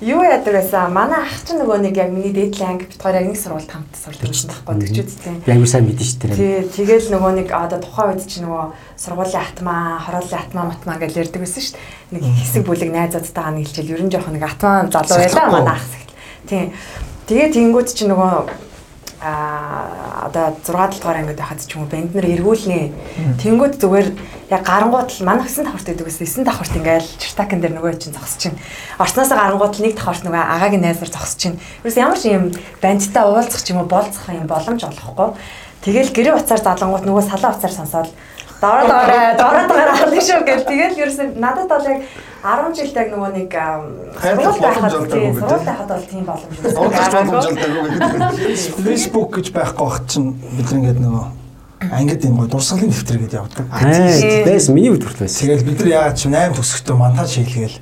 [0.00, 0.92] Юу яадаг байсан?
[0.92, 3.96] Манай ах чинь нөгөө нэг яг миний дээдлийн анги бит хоёр яг нэг сургуульд хамт
[3.96, 5.34] сурдаг байсан байхгүй төгчүүдтэй.
[5.40, 6.36] Би аюу сайн мэдэн шүү дээ.
[6.36, 8.64] Тий, тэгэл нөгөө нэг одоо тухайн үед чинь нөгөө
[9.00, 12.12] сургуулийн атмаа, хорооллын атмаа, матмаа гэж ярьдаг байсан шүү дээ.
[12.12, 15.88] Нэг хэсэг бүлэг найзуудтайгаа нийлжэл ерөн жоох нэг атмаа залуу байлаа манай ах.
[16.44, 16.64] Тий.
[17.24, 18.32] Тэгээ тэнгууд чинь нөгөө
[19.20, 22.92] а одоо 6 7 дугаар ангид байхад ч юм уу банд нар эргүүлнэ.
[23.40, 24.08] Тэнгүүд зүгээр
[24.52, 28.12] яг гарангууд л манай 9 давхарт гэдэг гэсэн 9 давхарт ингээл чиртакэн дээр нөгөө чинь
[28.12, 28.58] зогсож чинь.
[29.00, 31.56] Орсноосоо гарангууд л нэг давхарт нөгөө агагийн найз нар зогсож чинь.
[31.80, 32.52] Юус ямар ч юм
[32.84, 35.32] бандтай уулзах ч юм уу болцох юм боломж олохгүй.
[35.86, 38.10] Тэгэл гэрээ уцаар залангууд нөгөө салаа уцаар сонсоод
[38.60, 42.00] дороо дороо дороо дороо ахлах шүү гэл тэгэл ерөөс нь надад бол яг
[42.46, 43.50] 10 жилд яг нөгөө нэг
[44.22, 47.70] сургууль байхад тийм сургууль байхад бол тийм боломж гэдэг.
[48.86, 51.24] Facebook гэж байхгүй бахт чинь бид нэгээд нөгөө
[51.92, 53.66] ангид юм гоо дурсгалын дэвтэр гэдээ явдаг.
[53.68, 55.42] Аа, байсан миний үед хүртэл байсан.
[55.42, 57.76] Тэгэл бид нар яагаад чи 8 төгсөхдөө монтаж хийлгээл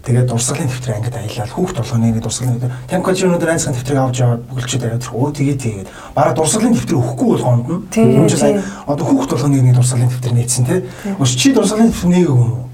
[0.00, 4.16] тэгээд дурсгалын дэвтэр ангид аялал хүүхд болгоны нэг дурсгалын дэвтэр темпч өнөөдөр ансхан дэвтрийг авч
[4.24, 5.88] яваад бүгэлчүүд аваад өө тэгээ тэгээд.
[6.16, 7.64] Бараг дурсгалын дэвтэр өгөхгүй бол нь.
[7.92, 8.62] Тийм, тийм.
[8.88, 10.76] одоо хүүхд болгоны нэг дурсгалын дэвтэр нээсэн те
[11.20, 12.64] өш чи дурсгалын дэвтэр нэг юм уу?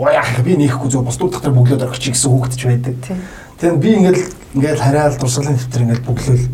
[0.00, 2.96] Оо яах би нээхгүй зөв бос дууд дотор бүглөөд орчих гэсэн хүүхд ч байдаг.
[3.60, 4.24] Тэгээд би ингээл
[4.56, 6.46] ингээл хараал дурсгалын дэвтэр ингээл бүглөөл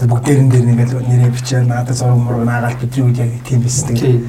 [0.00, 3.60] тэгээд бүгд дээрэн дээр ингээл нэрээ бичээл надад зураг мураг наагаад бидний үед яг тийм
[3.60, 4.24] байсан тэгээд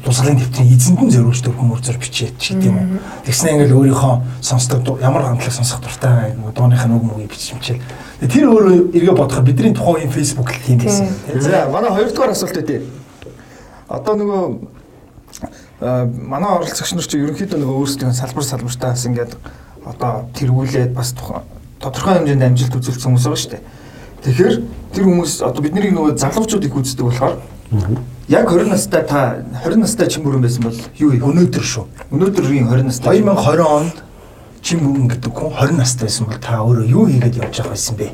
[0.00, 3.00] тусгалын дэвтрийн эзэнд нь зориулж хүмүүс зур бичээд чи тийм үү.
[3.28, 7.84] Тэгснэ ингээл өөрийнхөө сонсдог ямар хандлага сонсох дуртай нэг дууныхаа нүг мүгийг бичмчээл.
[8.24, 11.12] Тэр өөрөө эргээ бодоход бидний тухайн юм фэйсбુક л тийм байсан.
[11.36, 12.80] За манай хоёрдугаар асуулт өгдөө.
[13.92, 14.44] одоо нөгөө
[15.82, 19.36] манай оролцогч нар чи ерөнхийдөө нөгөө өөрсдийн салбар салбартаа бас ингээд
[19.84, 21.12] одоо тэргүүлээд бас
[21.82, 23.64] тодорхой хэмжээнд амжилт үзүүлсэн хүмүүс байгаа шүү дээ.
[24.22, 24.54] Тэгэхээр
[24.94, 27.36] тэр хүмүүс одоо бидний нөгөө залуучууд их үздэг болохоор
[28.32, 31.20] яг 20 настай та 20 настай чимбүрэн байсан бол юу вэ?
[31.20, 31.84] Өнөөдөр шүү.
[32.16, 33.96] Өнөөдрийн 20 настай 2020 онд
[34.64, 37.96] чим мөрөн гэдэг хүн 20 настай байсан бол та өөрөө юу хийгээд явж явах байсан
[38.00, 38.08] бэ?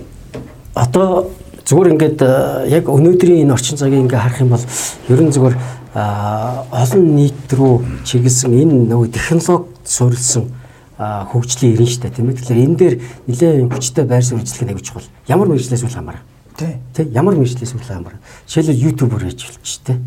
[0.75, 1.31] Одоо
[1.63, 2.31] зүгээр ингээд э,
[2.75, 4.65] яг өнөөдрийн энэ орчин цагийг ингээ харах юм бол
[5.07, 5.57] ерөн зүгээр
[5.95, 10.51] а, олон нийт рүү чиглэсэн энэ нөгөө технологи суурилсан
[10.99, 12.43] а, хөгжлийн ирэн штэ тийм ээ.
[12.43, 12.95] Тэгэхээр энэ дээр
[13.31, 15.07] нэлээд хүчтэй байр суурь ажиллах нь аягүй чухал.
[15.31, 16.27] Ямар мэрэгчлээс үл хамааран.
[16.59, 16.75] Тий.
[16.93, 18.19] Тэ ямар мэрэгчлээс үл хамааран.
[18.51, 20.03] Жишээлбэл ютубер хийж болчих.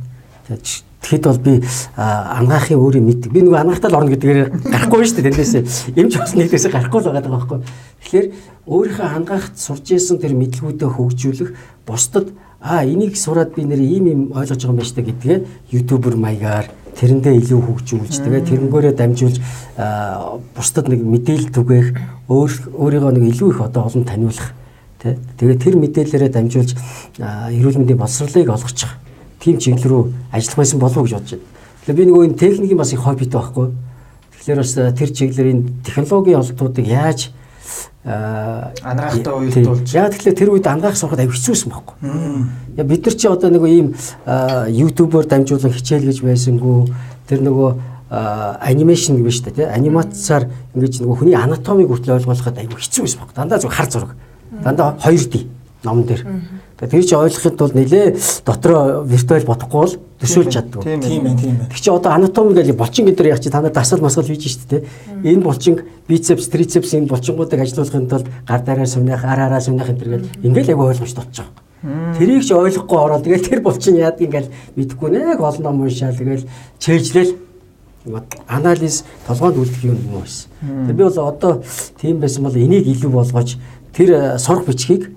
[0.51, 1.53] Тэгэд Тэгэхэд бол би
[1.97, 3.33] ангаахын өөрийн мэддэг.
[3.33, 5.33] Би нөгөө ангаахтаа л орно гэдгээр гарахгүй шүү дээ.
[5.33, 5.53] Тэндээс
[5.97, 7.59] эмч бас нэгдээс гарахгүй л байгаа даа байхгүй.
[8.05, 8.27] Тэгэхээр
[8.69, 11.49] өөрийнхөө ангаахт сурж исэн тэр мэдлгүүдээ хөгжүүлэх
[11.89, 12.29] бусдад
[12.61, 15.37] а энийг сураад би нэр ийм юм ойлгож байгаа юм байна шүү дээ гэдгээ
[15.73, 19.37] ютубер маягаар тэрэндээ илүү хөгжүүлж тэгээ тэрнгөөрөө дамжуулж
[20.53, 21.87] бусдад нэг мэдээлэл түгээх
[22.29, 24.53] өөр өөрийгөө нэг илүү их одоо олон таниулах
[25.01, 26.71] тий тэгээ тэр мэдээлэлээрээ дамжуулж
[27.19, 28.93] эрүүл мэндийн боловсролыг олгочих
[29.41, 31.49] тийм чиглэл рүү ажиллах байсан болов уу гэж бодож байна.
[31.81, 33.67] Тэгэхээр би нөгөө энэ техникийн бас их хоббитэй байхгүй.
[34.37, 37.19] Тэгэхээр бас тэр чиглэлээр энэ технологийн олдуудыг яаж
[38.05, 39.89] аа Ангаахтай уялдуулж.
[39.93, 41.95] Яа тэгэхээр тэр үед ангаах сурахад аяг хэцүүсэн байхгүй.
[42.77, 43.87] Я бид нар чи одоо нөгөө ийм
[44.73, 46.89] ютубер дамжуулан хичээл гэж байсангүй
[47.29, 47.69] тэр нөгөө
[48.11, 53.37] анимашн шүү дээ тий анимацаар ингэж нөгөө хүний анатомиг хүртэл ойлгуулахад аяг хэцүү байсан байхгүй.
[53.37, 54.17] Дандаа зөв хар зураг.
[54.63, 55.47] Дандаа 2D
[55.83, 56.25] номон дээр.
[56.81, 60.81] Тэгээ тэр чи ойлгоход бол нэлээ дотроо виртуал бодохгүй бол төсөөлж чаддаг.
[60.81, 61.37] Тийм ээ.
[61.37, 61.69] тийм ээ.
[61.69, 64.81] Тэг чи одоо анатоми гэж булчин гэдэр яг чи та нар дасгал масгал хийж штэ
[64.81, 64.85] тэ.
[65.21, 69.99] Энэ булчин бицепс, трицепс энэ булчингуудыг ажилуулахын тулд гар дараа сумнах, ар араа сумнах энэ
[69.99, 71.49] төр гэл ингээл яг ойлгомжтой болчих.
[72.17, 76.45] Тэрийг ч ойлгохгүй ороод тэгэл тэр булчин яадаг ингээл мэдэхгүй нэг олон ном уншаал тэгэл
[76.77, 77.37] чэйжлэл
[78.47, 80.49] анализ толгойд үлдэх юм юм байсан.
[80.61, 81.61] Тэг би бол одоо
[82.01, 83.57] тийм байсан бол энийг илүү болгож
[83.95, 85.11] тэр э, сурах бичгийг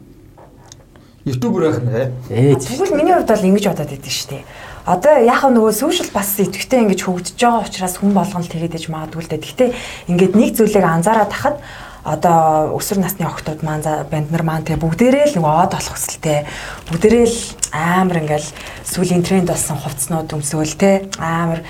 [1.24, 2.12] ютубер байх нэ.
[2.30, 4.44] ээ Тэгвэл миний хувьд бол ингэж бодоод идэв шүү дээ.
[4.84, 9.22] Одоо яг нөгөө сошиал бас идэвхтэй ингэж хөгжиж байгаа учраас хүн болгоно тэгээд иж магадгүй
[9.24, 9.40] л дээ.
[9.40, 9.70] Гэхдээ
[10.12, 11.56] ингээд нэг зүйлийг анзаараад тахад
[12.04, 13.80] одоо өсвөр насны охтууд маань
[14.12, 16.44] банд нар маань те бүгдээрээ л нөгөө од болох хүсэлтэй.
[16.92, 17.38] Бүгдээрээ л
[17.72, 18.48] амар ингээл
[18.84, 21.64] сүүлийн тренд болсон хувцснууд өмсөөл те амар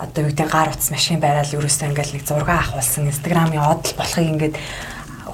[0.00, 3.98] одоо юу гэдэг гар утас машин барайл ерөөсөө ингээл нэг зураг авахулсан инстаграмын од л
[4.00, 4.56] болохыг ингээд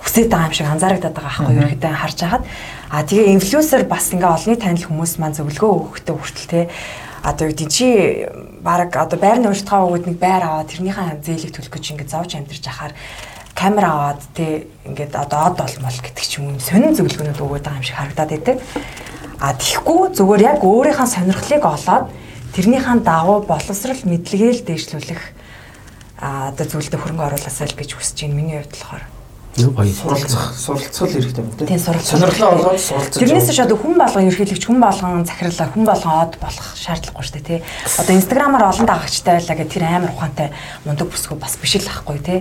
[0.00, 2.44] хүсээд байгаа юм шиг анзаарагдаад байгаа байхгүй юу ерөөдөө харж хагаад
[2.90, 6.62] а тэгээ инфлюенсер бас ингээ олонний танил хүмүүс маань зөвлөгөө өгөхтэй хүртэл те.
[7.22, 7.86] Одоо юу гэдэг чи
[8.64, 12.64] баг одоо байрны урьдчилгаа өгөөд нэг байр аваад тэрнийхээ зээлийг төлөх гэж ингээ зовж амьдарч
[12.66, 12.92] ахаар
[13.54, 17.86] камер аваад те ингээд одоо од олмол гэдэг ч юм сонин зөвлөгөөнүүд өгөөд байгаа юм
[17.86, 18.56] шиг харагдаад байдаг.
[19.36, 22.06] А тэгэхгүй зүгээр яг өөрийнхөө сонирхлыг олоод
[22.56, 25.22] тэрнийхээ дагуу боловсрал мэдлэгээл дээшлүүлэх
[26.20, 29.19] а одоо зүйлдэ хөрөнгө оруулаасаа л гэж хүсэж байна миний хувьд болохоор
[29.56, 29.90] гоё.
[29.90, 32.18] Суралцах, суралцах хэрэгтэй юм Тийм суралцах.
[32.18, 33.18] Сонирхлоо олгоод суралцаж.
[33.18, 37.46] Тэрнээс одоо хүн болгон ерхийлэгч хүн болгон захирлаа хүн болгон од болох шаардлагагүй шүү дээ
[37.50, 37.60] тий.
[37.98, 40.48] Одоо инстаграмаар олон дагагчтай байлаа гэх тэр амар ухаантай
[40.86, 42.40] мундаг бүсгүй бас биш л ахгүй тий.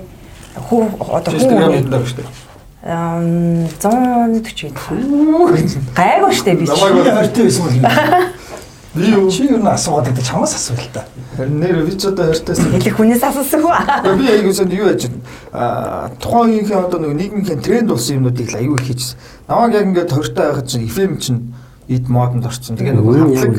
[0.69, 2.29] Хүү одоо Инстаграм хүн дээр шүү дээ.
[2.79, 4.71] ам 140
[5.97, 6.65] гайгүй шүү дээ би.
[6.65, 8.38] Намайг Би бол- хортой байсан бол
[8.93, 9.29] Би юу?
[9.29, 11.05] чи юу н асуугаад байдаг чамаас асууя л та.
[11.37, 12.73] Харин нэр би ч одоо хайртайсан.
[12.73, 14.17] Хэлэх хүнээс асуусан уу?
[14.17, 15.05] Би аягүй сан юу яаж
[15.53, 19.17] аа тухайн үеийнхээ одоо нэг нийгмийн тренд болсон юмнуудыг л аягүй их хийжсэн.
[19.45, 21.53] Намайг яг ингээд хортой байхад чинь FM чинь
[21.85, 22.77] эд модонд орсон.
[22.81, 23.53] Тэгээ нөгөө хамтлаг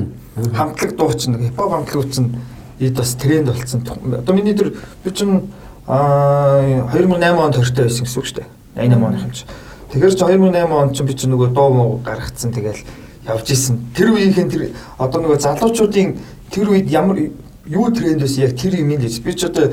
[0.51, 2.35] хамтлаг дуу чинь нэг хипхоп хамтлагууд чинь
[2.83, 3.87] эд бас тренд болсон.
[3.87, 4.75] Одоо миний тэр
[5.05, 5.47] би чинь
[5.87, 8.49] аа 2008 онд хортой байсан гэсэн үг шүү дээ.
[8.83, 9.47] 88 оных юм чи.
[9.95, 12.83] Тэгэхээр чи 2008 онд чинь би чинь нөгөө дуу муу гаргацсан тэгэл
[13.31, 13.79] явж исэн.
[13.97, 14.63] Тэр үеийнхэн тэр
[14.99, 16.19] одоо нөгөө залуучуудын
[16.51, 17.19] тэр үед ямар
[17.67, 19.71] юу тренд байсан яг тэр юм л би ч одоо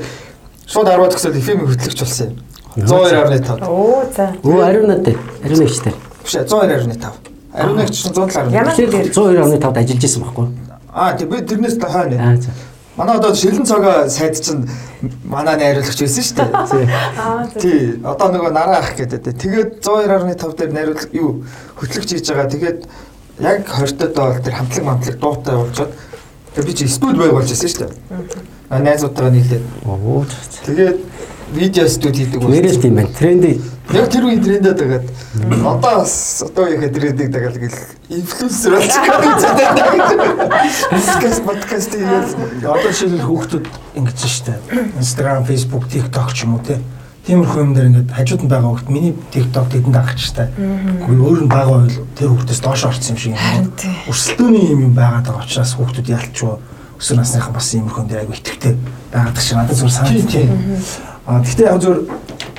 [0.66, 2.36] шууд 10 төгсөөл FM хөтлөгч болсон юм.
[2.78, 3.66] 102.5.
[3.66, 4.32] Оо за.
[4.44, 5.16] Өө ариун надад.
[5.42, 5.94] Ариун нэгчтэй.
[6.22, 7.10] Биш ээ 102.5.
[7.58, 8.52] Ариун нэг чинь 107.5.
[8.54, 10.46] Ямар- Тэгэхээр 102.5-д ажиллаж исэн байхгүй.
[10.94, 12.16] Аа тийм би тэрнээс та хойно.
[12.22, 12.50] Аа за.
[12.98, 14.68] Манай одоо шилэн цогоо сайд чинь
[15.24, 17.60] манай найруулагч байсан шүү дээ.
[17.62, 17.80] Тий,
[18.10, 19.22] одоо нөгөө нараа ах гэдэг.
[19.38, 21.42] Тэгээд 102.5 дээр найруулаг юу
[21.78, 22.50] хөтлөгч хийж байгаа.
[22.50, 22.78] Тэгээд
[23.40, 25.92] яг 20 доо бол тэр хамтлаг хамтлаг дуутай болжоод
[26.54, 27.92] тэгээд би чи студ бай болж байсан шүү дээ.
[28.70, 29.64] Аа найзуудтайгаа нийлээд.
[29.86, 30.24] Оо.
[30.66, 30.98] Тэгээд
[31.54, 32.52] видео студ хийдэг болсон.
[32.52, 33.14] Нэрэл тийм байна.
[33.18, 35.06] Тренди Яг тэр үеийн трендэд байгаад
[35.64, 37.72] одоо бас одоо үеийн трендийг дагаад гэл
[38.12, 39.24] инфлюенсер болчиход
[40.92, 43.66] подкаст подкаст хийгээл Одоо жишээлбэл хүүхдүүд
[43.96, 44.60] ингэж штэ.
[45.00, 46.76] Instagram, Facebook, TikTok ч юм уу те.
[47.28, 50.48] Тиймэрхүү юм дээр ингээд хажууд нь байгаа хүүхд миний TikTok тэдэнд дагагчтай.
[50.56, 53.68] Гэхдээ өөр нь бага байл тэр хүүхдээс доош орсон юм шиг юм.
[54.08, 56.56] Өрсөлдөөний юм юм байгаад байгаа учраас хүүхдүүд ялчгүй
[56.96, 58.74] өсвөр насныхан бас иймэрхүү дээр айгүй итгэвтэй
[59.12, 60.48] байгаад шиг надад зүгээр санагдчих.
[61.28, 62.00] Аа гэхдээ яг зүгээр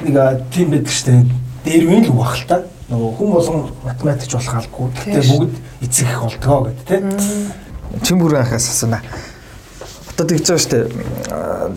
[0.05, 0.17] нэг
[0.53, 1.25] тийм байдаг шүү дээ.
[1.65, 2.57] Дээр үн л үг бахал та.
[2.93, 4.87] Нөгөө хүн болгон математикч болох алгүй.
[4.95, 7.03] Гэхдээ бүгд эцэг их болдгоо гэдэг тийм.
[8.05, 9.01] Чимгүр анхаас асууна.
[10.19, 10.71] Одоо тэгж байгаа шүү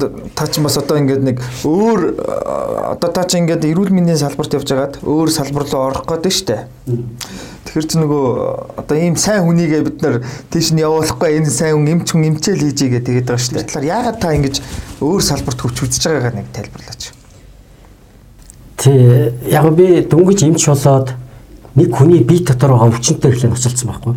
[0.02, 0.30] дээ.
[0.34, 2.00] Та ч бас одоо ингээд нэг өөр
[2.90, 6.46] одоо та ч ингээд эрүүл мэндийн салбарт явж байгаад өөр салбар руу орох гэдэг шүү
[6.50, 6.62] дээ.
[7.70, 8.26] Тэгэхээр чи нөгөө
[8.82, 12.66] одоо ийм сайн хүнийгээ бид нар тийш нь явуулахгүй энэ сайн хүн эмч хүн эмчээл
[12.66, 13.66] хийжээгээ тэгээд байгаа шүү дээ.
[13.70, 14.56] Тэгэхээр яагаад та ингэж
[14.98, 17.02] өөр салбарт хөвч үзэж байгаагаа нэг тайлбарлаач.
[18.82, 18.98] Тий,
[19.54, 21.14] яг би дөнгөж эмч болоод
[21.78, 24.14] нэг хүний бие дотор байгаа өвчнөд ихлэ ноцолцсон байхгүй.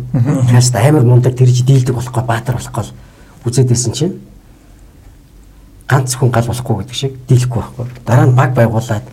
[0.50, 3.05] Тэгээс амар мундаг тэрж дийлдэг болохгүй баатар болохгүй
[3.46, 4.14] үзээд байсан чинь
[5.86, 7.86] ганц хүн гал болохгүй гэдэг шиг дийлэхгүй байхгүй.
[8.02, 9.06] Дараа нь баг байгуулад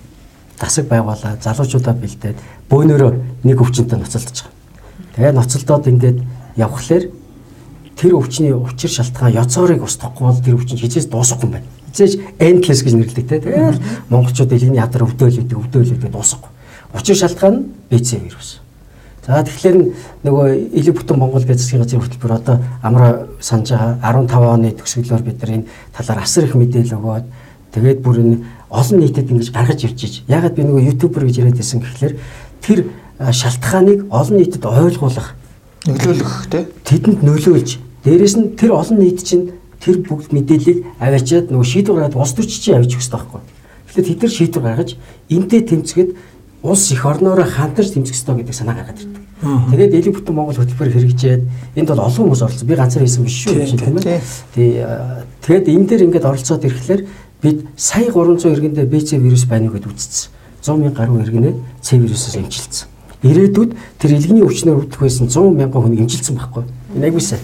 [0.57, 2.37] дасаг байгуулаад залуучуудаа бэлдээд
[2.69, 3.11] бөөнөрөө
[3.45, 4.53] нэг өвчнөд ноцолдож байгаа.
[5.13, 6.17] Тэгээ ноцолдоод ингээд
[6.57, 7.03] явхлаар
[7.93, 11.69] тэр өвчний учир шалтгаан яцоорыг устгахгүй бол тэр өвчин хизээс дуусахгүй юм байна.
[11.93, 13.37] Хизээж endless гэж нэрлэдэг те.
[13.37, 16.49] Тэгээд монголчууд элийн ядар өвдөөлөд өвдөөлөд дуусахгүй.
[16.97, 18.62] Учир шалтгаан нь BC вирус.
[19.23, 19.77] За тэгэхээр
[20.27, 25.23] нөгөө элэг бүтэн Монгол гэж засгийн газрын хөтөлбөр одоо амраа санаж байгаа 15 оны төгсгөлөөр
[25.23, 27.25] бид нар энэ талаар асар их мэдээлэл өгөөд
[27.71, 30.15] тэгээд бүр энэ олон нийтэд ингэж гаргаж ирж иж.
[30.27, 32.13] Ягаад би нөгөө ютубер гэж яриад байсан гэхэлэр
[32.59, 32.79] тэр
[33.31, 35.39] шалтгааныг олон нийтэд ойлгуулах
[35.87, 41.67] нөлөөлөх тий тэдэнд нөлөөлж дээрэс нь тэр олон нийт чинь тэр бүгд мэдээллийг аваачаад нөгөө
[41.71, 43.41] шийдвэр гаргаад улс төрч чинь авчих хэрэгтэй байхгүй.
[43.87, 44.89] Тэгэхээр тэд нар шийдвэр гаргаж
[45.31, 46.09] энтэй тэмцгээд
[46.63, 49.23] улс их орноороо хамтарч тэмцэх ёстой гэдэг санаа гаргаад ирдэг.
[49.43, 51.43] Тэгээд элэг бүтэн Монгол хөтөлбөр хэрэгжээд
[51.75, 52.67] энд бол олон хүмүүс оролцсон.
[52.67, 54.23] Би ганцаар хийсэн биш шүү тийм ээ.
[55.43, 57.01] Тэгээд энэ дээр ингээд оролцоод ирэхлээр
[57.43, 60.31] бид сая 300 иргэндээ БЦ вирус байна гэдээ үзсэн.
[60.63, 62.87] 100 мянган гаруй иргэнээ С вирусоос эмчилсэн.
[63.27, 66.63] Ирээдүйд тэр илгэний өвчнөр өвдөх байсан 100 мянган хүн эмчилсэн байхгүй.
[66.95, 67.43] Энэ айгүй сайн.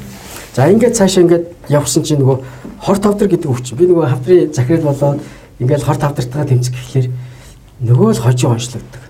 [0.56, 2.38] За ингээд цаашаа ингээд явсан чинь нөгөө
[2.80, 3.76] хор тавдар гэдэг өвчин.
[3.76, 5.20] Би нөгөө хавдрын захирал болоод
[5.60, 7.08] ингээд хор тавдартайгаа тэмцэх гэхлээр
[7.84, 9.09] нөгөө л хожоо онцлогддог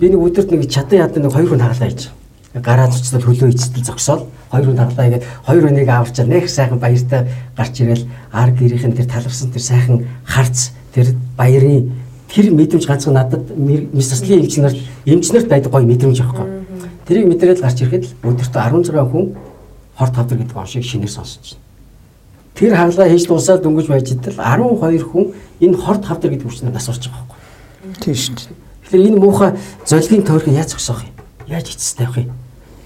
[0.00, 2.10] би нэг өдөрт нэг чадан ядан нэг хоёр хүн хаглаа хийж
[2.54, 4.22] гараа цуцлал хөлөө эцэдэл зогсоол
[4.52, 9.08] хоёр хүн хаглаа ингээд хоёр хүнийг аварчаа нэг сайхан баяртай гарч ирэл ар гэрийнхэн тэр
[9.08, 11.92] таларсан тэр сайхан харц тэр баярын
[12.32, 14.74] тэр мэдрэмж ганцхан надад мис заслын эмчнэр
[15.04, 16.48] эмчнэрт байдаг гоё мэдрэмж авахгүй.
[17.06, 19.36] Тэрийг мэдрээл гарч ирэхэд л өдөртөө 16 хүн
[19.96, 21.64] хорт тавдар гэдэг он шиг шинээр сонсож байна.
[22.56, 26.88] Тэр хаалгаа хийж дуусаад дөнгөж байж идэл 12 хүн энэ хорт тавдар гэдэг хүчнээр нас
[26.88, 28.02] орж байгаа байхгүй.
[28.02, 28.65] Тийм шүү дээ.
[28.86, 31.14] Тэгэхээр энэ муухай золгийн тойрог яаж зогсоох юм?
[31.50, 32.32] Яаж эцэс тавих юм?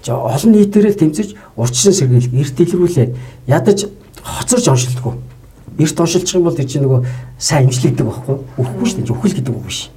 [0.04, 3.10] За олон нийтээрээ тэмцэж урьдчилан сэргийлэх, эрт дэлгэрүүлээд
[3.46, 3.84] ядаж
[4.24, 5.14] хоцорж оншилдгоо.
[5.76, 7.04] Эрт оншилчих юм бол тэр чинь нөгөө
[7.36, 8.36] сайн имжлэгдэг байхгүй.
[8.56, 9.12] Үхэхгүй шүү дээ.
[9.12, 9.90] Үхэл гэдэг үг биш.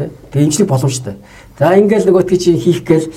[0.00, 0.08] Тэ?
[0.32, 1.14] Тэгээ имжлэг боломжтой.
[1.58, 3.12] За ингээл нөгөөтгий чинь хийх гээл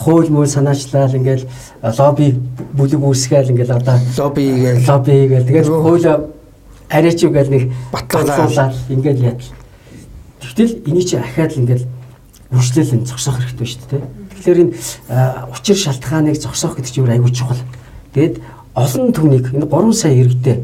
[0.00, 1.44] хууль мөл санаачлал ингээл
[1.84, 2.32] лобби
[2.72, 6.32] бүлэг үүсгээл ингээл одоо лобби гээл лобби гээл тэгэл хууль
[6.90, 7.62] арайч үгээл нэг
[7.92, 9.46] батлуулаад ингээл ядал
[10.40, 11.86] Тэгтэл энийг чи ахаад л ингээл
[12.52, 14.04] үржлэл нь зогсоох хэрэгтэй шүү дээ.
[14.36, 14.72] Тэгэхээр энэ
[15.50, 17.62] учир шалтгааныг зогсоох гэдэг чинь айгүй чухал.
[18.14, 18.40] Тэгэд
[18.76, 20.56] олон түвнийг энэ 3 сая иргэдээ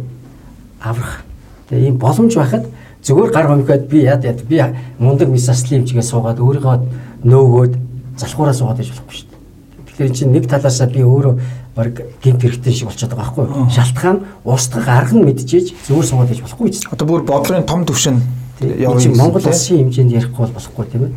[0.81, 1.25] аврах.
[1.69, 2.69] Тэгээ ийм боломж байхад
[3.03, 4.63] зүгээр гар хомхиод би яд яд би
[4.99, 6.77] мундаг мисаслим чигээ суугаад өөрийгөө
[7.25, 7.73] нөөгөөд
[8.21, 9.41] залхуураа суугаад байж болохгүй шүү дээ.
[9.89, 11.35] Тэгэхээр чинь нэг талаасаа би өөрөө
[11.75, 13.71] баг гинт хэрэгтэй шиг болчиход байгаа байхгүй юу?
[13.73, 16.87] Шалтгаан устгах арга нь мэдчихэж зүгээр суугаад байж болохгүй ч.
[16.93, 18.21] Одоо бүр бодлогын том төвшин
[18.61, 19.17] яваа юм.
[19.17, 21.13] Монгол улсын хэмжээнд ярихгүй бол болохгүй тийм ээ.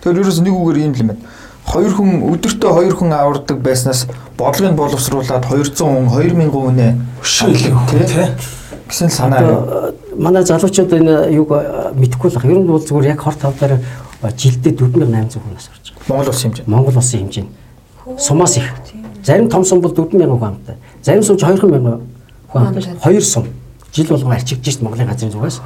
[0.00, 1.24] Тэгэхээр ерөөс нэг үгээр юм л юм байна.
[1.68, 4.08] Хоёр хүн өдөртөө хоёр хүн авардаг байснаас
[4.40, 8.32] бодлогыг боловсруулад 200 хүн 2000 хүнээ өшөөлөх тийм
[8.88, 9.92] гэсэн санаа.
[10.16, 11.52] Манай залуучууд энэ юг
[11.92, 12.52] мэдэхгүй л байна.
[12.56, 13.84] Ер нь бол зүгээр яг хор тавдаар
[14.24, 16.08] жилдээ 4800 хүнээс орж байгаа.
[16.08, 16.66] Монгол улсын хэмжээ.
[16.72, 17.46] Монгол улсын хэмжээ.
[18.16, 18.72] Сумаас их.
[19.22, 20.76] Зарим том сум бол 4000 хүн амтай.
[21.04, 22.00] Зарим сум 2000
[22.48, 22.96] хүн амтай.
[23.04, 23.44] Хоёр сум
[23.92, 25.60] жил болгон арчигдж шít Монголын газрын зүгээс.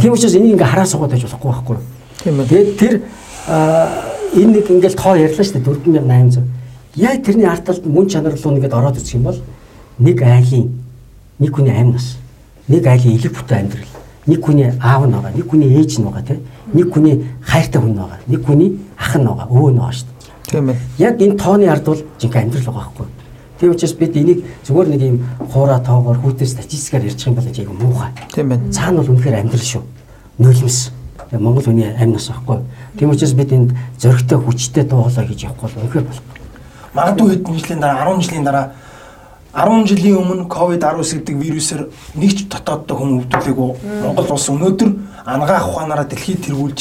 [0.00, 1.76] Тийм учраас энийг ингээ хараа суугаад байж болохгүй байхгүй.
[2.22, 2.48] Тийм ээ.
[2.48, 2.94] Тэгээд тэр
[4.34, 5.68] энэ нэг ингээл тоо ярьлаа шүү дээ
[6.04, 6.42] 4800.
[6.94, 9.40] Яг тэрний ард талд мөн чанар руу ингээд ороод ирэх юм бол
[9.98, 10.84] нэг айлын
[11.38, 12.16] нэг хүний амь нас,
[12.68, 13.92] нэг айлын элэг бүтэн амьдрал,
[14.26, 16.40] нэг хүний аав нь байгаа, нэг хүний ээж нь байгаа тийм.
[16.72, 20.50] Нэг хүний хайртай хүн байгаа, нэг хүний ах нь байгаа, өвөө нь байгаа шүү дээ.
[20.50, 20.76] Тийм ээ.
[20.98, 23.06] Яг энэ тооны ард бол жинхэнэ амьдрал байгаа байхгүй.
[23.64, 27.68] Тийм учраас бид энийг зүгээр нэг юм хуураа тоогоор хүүтэй статистикаар ярьчих юм бол яг
[27.72, 28.10] муухай.
[28.34, 28.68] Тийм байна.
[28.68, 29.82] Цаана бол үнэхээр амьдрал шүү.
[30.36, 30.92] Нулимс.
[31.32, 32.60] Монгол хүний амь нас байхгүй.
[32.98, 36.36] Тийм учраас бид энд зөрөгтэй хүчтэй туугалаа гэж явахгүй бол үнэхээр болохгүй.
[36.92, 38.66] Магадгүй хэдэн жилийн дараа 10 жилийн дараа
[39.56, 41.82] 10 жилийн өмнө COVID-19 гэдэг вирусээр
[42.20, 43.70] нэг ч дотооддоо хүн өвдөлээгүй
[44.04, 44.90] Монгол улс өнөөдөр
[45.24, 46.80] ангаах ухаанаараа дэлхийд тэргүүлж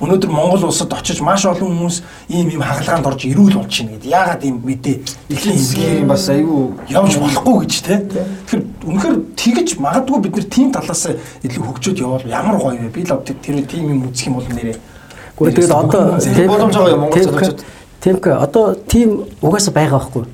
[0.00, 1.96] өнөөдөр Монгол улсад очиж маш олон хүмүүс
[2.28, 4.12] ийм ийм хагалгаанд орж ирүүл болж байна гэдэг.
[4.12, 4.96] Яагаад ийм мэдээ
[5.28, 6.60] дэлхийн Эсгээр юм бас айгүй
[6.92, 7.96] явж болохгүй гэж те.
[8.04, 11.02] Тэгэхээр үнэхээр тэгэж магадгүй бид нэр тийм талаас
[11.40, 12.92] илүү хөгжөөд явбал ямар гоё вэ?
[12.92, 14.76] Би л тэр тийм юм үзэх юм бол нэрээ.
[15.40, 17.60] Гэхдээ тэгээд одоо боломж байгаа юм Монгол залуучууд.
[18.04, 19.08] Тэмк одоо тийм
[19.40, 20.24] угаасаа байгаа байхгүй.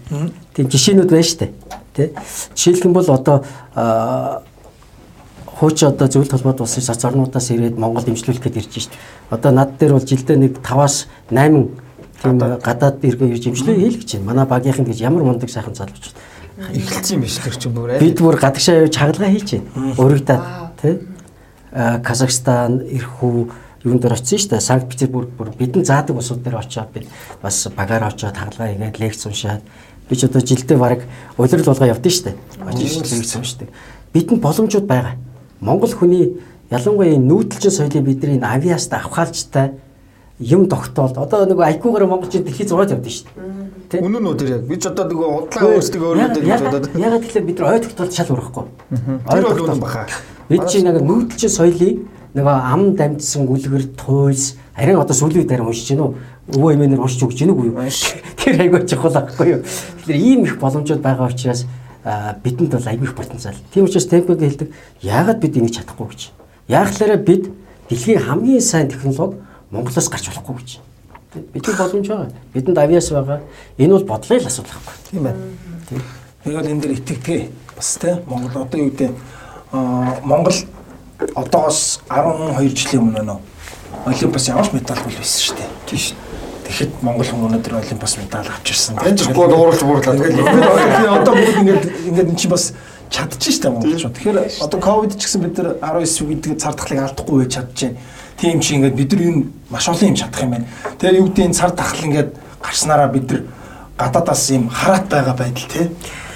[0.54, 1.52] Тийм жишээнүүд байна шүү дээ.
[1.94, 2.10] Тэ.
[2.58, 3.46] Жишээлх юм бол одоо
[5.62, 8.94] хууч одоо зөвлөлт холбоод улсын соц орнуудаас ирээд Монгол дэмжлүүлэх гээд ирж шít.
[9.30, 11.70] Одоо над дээр бол жилдээ нэг 5-аас 8
[12.18, 14.26] тийм гадаад иргэн ирж дэмжлээ хийлгэж байна.
[14.26, 16.10] Манай багийнхан гэж ямар мундаг сайхан залууч.
[16.58, 19.94] Эхэлсэн юм биш тэр чинь бүр Бид бүр гадагшаа явж хагалгаа хийж байна.
[20.02, 20.42] Урагдаад
[20.82, 20.94] тий.
[21.72, 23.50] Казахстан, Ирхүү
[23.86, 24.60] юун дээр очсон шүү дээ.
[24.60, 27.06] Санкт Петербург бүр бидэн заадаг усууд дээр очиод бид
[27.42, 29.62] бас багаар очиод хагалгаа хийгээд лекц уншаад
[30.10, 31.06] би ч одоо жилдээ баг
[31.38, 32.36] улирал болгоо явдсан шүү дээ.
[32.66, 33.68] Очиж лекц уншдаг.
[34.12, 35.16] Бидэнд боломжууд байгаа.
[35.62, 39.78] Монгол хүний ялангуяа нүүдэлчин соёлын бидний энэ авиаст авхаалжтай
[40.42, 43.26] юм тогтоолд одоо нөгөө айкуугаар монголчин дэлхий зураад явдсан шүү
[43.94, 44.02] дээ.
[44.02, 44.62] Үнэн үү тэр яг?
[44.66, 48.32] Бид одоо нөгөө удлаа өөрсдөө өөрөдөө гэж бодоод ягаад тэгэхээр бид нар ой тогтоолд шал
[48.34, 48.64] урахгүй.
[49.22, 50.06] Бол үнэн баха.
[50.50, 51.96] Бид чинь нэг нүүдэлчин соёлын
[52.34, 56.10] нөгөө ам дамжсан үлгэр туйлс харин одоо сүүлийн дээр уншиж гинөө
[56.56, 57.76] өвөө эмээнэр уншиж өгч гинүү юу?
[58.40, 59.60] Тэр айгүй чухал байхгүй юу?
[59.62, 61.68] Тэгэхээр ийм их боломжууд байгаа учраас
[62.05, 63.55] бидэнд бол их потенциал.
[63.72, 64.72] Тийм учраас темпог хэлдэг.
[65.03, 66.30] Яагаад бид ингэж чадахгүй гэж.
[66.68, 67.50] Яагаад бид
[67.88, 69.38] дэлхийн хамгийн сайн технологи
[69.70, 70.78] Монголоос гарч болохгүй гэж.
[71.53, 72.32] Бидний боломж байгаа.
[72.55, 73.40] Бидэнд авиас байгаа.
[73.78, 74.94] Энэ бол бодлогын асуудал байхгүй.
[75.11, 75.38] Тийм байна.
[76.44, 79.11] Яг л энэ дэр итгэдэг бас те Монгол одоо юу гэдэг
[79.72, 80.59] аа Монгол
[81.34, 83.40] одоос 12 жилийн өмнө нөө
[84.07, 85.70] Олимпиас ямар ч медаль бол байсан шүү дээ.
[85.86, 86.21] Тийм шүү.
[86.72, 88.96] Тэгэхэд Монгол хүн өнөөдөр Олимпиас медаль авч ирсэн.
[88.96, 90.16] Тэгэхгүй дуурлж буурлаа.
[90.16, 92.72] Тэгэл одоо бүгд ингээд ингээд эн чинь бас
[93.12, 94.16] чадчих штэ монголчууд.
[94.16, 97.96] Тэгэхээр одоо ковид ч гэсэн бид нар 19 гэдэг цар тахлыг алдахгүй байж чадчихээн.
[98.40, 100.66] Тийм чи ингээд бид нар энэ маш олон юм чадах юм байна.
[100.96, 102.30] Тэгэхээр юу гэдэг энэ цар тахал ингээд
[102.64, 103.42] гарснараа бид нар
[104.00, 105.92] гадаадаас юм хараат байгаа байдал тий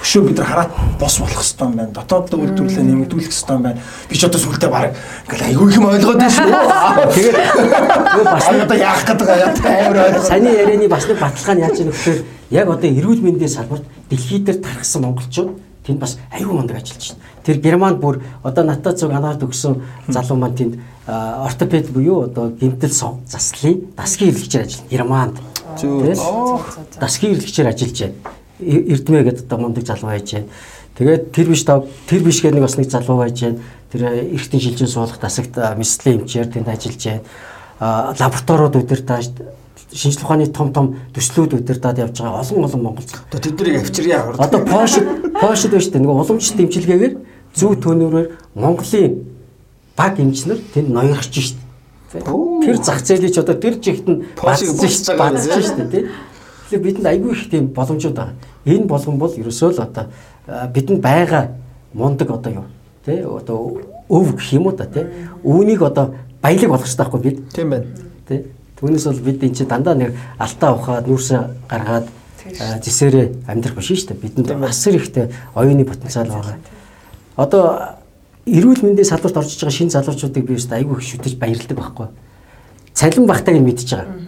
[0.06, 1.90] өшөө бид нар хараат бос болох хэвээр байна.
[1.90, 3.82] Дотоод үйлдвэрлэлээ нэмэгдүүлэх хэвээр байна.
[4.06, 4.94] Би ч одоо сүултээ баг
[5.26, 6.46] ингээл айгүй их юм ойлгоод байна шүү.
[7.16, 7.36] Тэгээд
[8.30, 9.28] бас одоо яах гэдэг
[9.66, 10.22] амар ойлгоо.
[10.22, 12.20] Саний ярианы бас нэг баталгаа нь яаж гэхээр
[12.54, 15.50] яг одоо эрүүл мэндийн салбарт дэлхийд дээр тархсан монголчууд
[15.82, 17.26] тэнд бас аюу мундаг ажиллаж байна.
[17.42, 20.74] Тэр Германд бүр одоо натаа цуг анаалд өгсөн залуу маань тэнд
[21.10, 22.94] ортопед буюу одоо гэмтэл
[23.26, 24.90] заслын дасгийн хэрэглэгчээр ажиллана.
[24.90, 25.36] Германд.
[26.98, 28.45] Дасгийн хэрэглэгчээр ажиллаж байна.
[28.60, 30.48] Эрдмэ гэдэг одоо мундаг залуу байж байна.
[30.96, 33.60] Тэгээд тэр биш тав тэр биш гэдэг нэг бас нэг залуу байж байна.
[33.92, 34.02] Тэр
[34.32, 38.16] эртний шилжин суулгах дасагт мэслийн эмчээр тэнд ажиллаж байна.
[38.16, 39.28] Лабораториуд удирдах
[39.92, 43.28] шинжлэх ухааны том том төслүүд удирдах явж байгаа олон олон монголчууд.
[43.28, 44.24] Одоо тэднийг авчирья.
[44.38, 45.04] Одоо Польшд
[45.40, 46.02] Польшд байна шүү дээ.
[46.02, 47.14] Нөгөө уламжлалт дэмжлэгээр
[47.54, 48.26] зөв төөнөөрөөр
[48.56, 49.12] Монголын
[49.96, 52.24] баг эмчнэр тэнд ноёрч шүү дээ.
[52.64, 56.04] Тэр зах зээлийг ч одоо тэр жигт нь байгаа шүү дээ.
[56.66, 58.34] Тэгэхээр бидэнд айгүй их тийм боломжууд байгаа.
[58.66, 60.10] Энэ болгон бол ерөөсөө л одоо
[60.74, 61.54] бидэнд байгаа
[61.94, 62.66] мундаг одоо юу
[63.06, 65.06] тий одоо өв гэх юм уу та тий
[65.46, 67.38] үүнийг одоо баялаг болгох хэрэгтэй байхгүй бид?
[67.54, 67.86] Тийм байна.
[68.26, 68.50] Тий
[68.82, 70.10] түүнээс бол бид энэ чинь дандаа нэг
[70.42, 71.40] алтаа ухаад нүүрсээ
[71.70, 72.06] гаргаад
[72.82, 74.22] зэсээрээ амьдрах биш шүү дээ.
[74.26, 76.58] Бидэнд асар ихтэй оюуны потенциал байгаа.
[77.38, 77.94] Одоо
[78.42, 82.06] эрүүл мэндийн салбарт орж иж байгаа шинэ залуучуудыг би өөртөө айгүй их шүтэж баярлдаг байхгүй.
[82.90, 84.25] Цалин багтайг нь мэдчихэж байгаа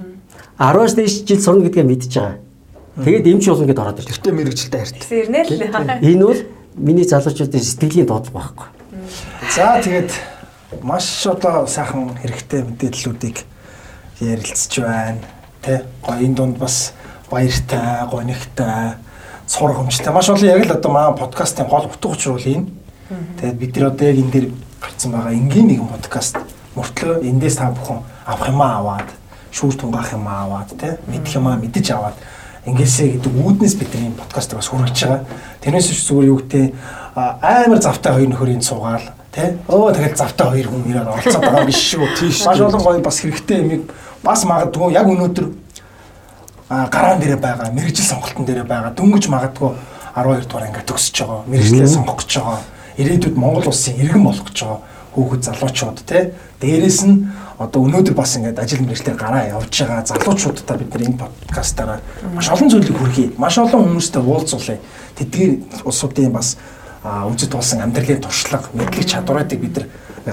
[0.58, 2.36] 10-аас дээш жил сурна гэдгээ мэдчихэж байгаа.
[2.98, 4.10] Тэгээд эмч болно гэдээ ороод ирж.
[4.10, 5.02] Тэртээ мэрэгчлээ харт.
[5.06, 6.02] Ирнэ л.
[6.02, 6.40] Энэ бол
[6.74, 8.66] миний залуучуудын сэтгэлийн доотлого байхгүй.
[9.54, 10.10] За тэгээд
[10.82, 13.46] маш одоо сайхан хэрэгтэй мэдээллүүдийг
[14.18, 15.22] ярилцж байна.
[15.62, 16.90] Тэ гоё энэ дунд бас
[17.30, 18.98] баяртай, гонигтай,
[19.46, 22.66] сургамжтай маш олон яг л одоо манай подкастын гол утга учир бол энэ.
[23.38, 24.46] Тэгээд бид нар одоо яг энэ дээр
[24.82, 26.34] гарцсан байгаа энгийн нэгэн подкаст
[26.74, 29.08] мөртлөө эндээс та бүхэн авах юмаа аваад
[29.58, 32.16] шүүр тунгаах юм аваад тий мэдэх юм аа мэдэж аваад
[32.68, 35.26] ингээсэ гэдэг үүднээс бидний подкаст бас хүргэж байгаа.
[35.62, 36.64] Тэрнээс ч зүгээр юу гэдэг
[37.42, 41.80] амар завтай хоёр нөхөрийн цугаал тий өө тэгэл завтай хоёр хүн ирээд оролцоод байгаа биш
[41.90, 42.06] шүү.
[42.46, 43.90] Маш олон гоё бас хэрэгтэй юм.
[44.22, 45.46] Бас магадгүй яг өнөөдөр
[46.68, 49.70] гараан дээрээ байгаа мэрэгжил сонголтын дээрээ байгаа дөнгөж магадгүй
[50.14, 52.60] 12 дугаар ингээд төгсөж байгаа мэрэгчлээ сонгох гэж байгаа.
[52.98, 54.80] Ирээдүйд Монгол улсын иргэн болох гэж байгаа
[55.18, 56.22] хүүхэд залуучууд тий
[56.62, 57.26] дээрэс нь
[57.58, 61.98] одоо өнөөдөр бас ингээд ажил мэргэжлэр гараа явж байгаа залуучуудаа бид нар энэ подкастаараа
[62.34, 63.34] маш олон зүйлийг хүргэе.
[63.34, 64.78] Маш олон хүмүүстэй уулзуулъя.
[65.18, 66.54] Тэдгээр улсуудын бас
[67.02, 69.86] үзэд болсон амьдралын туршлага, мэдлэг чадваруудыг бид нар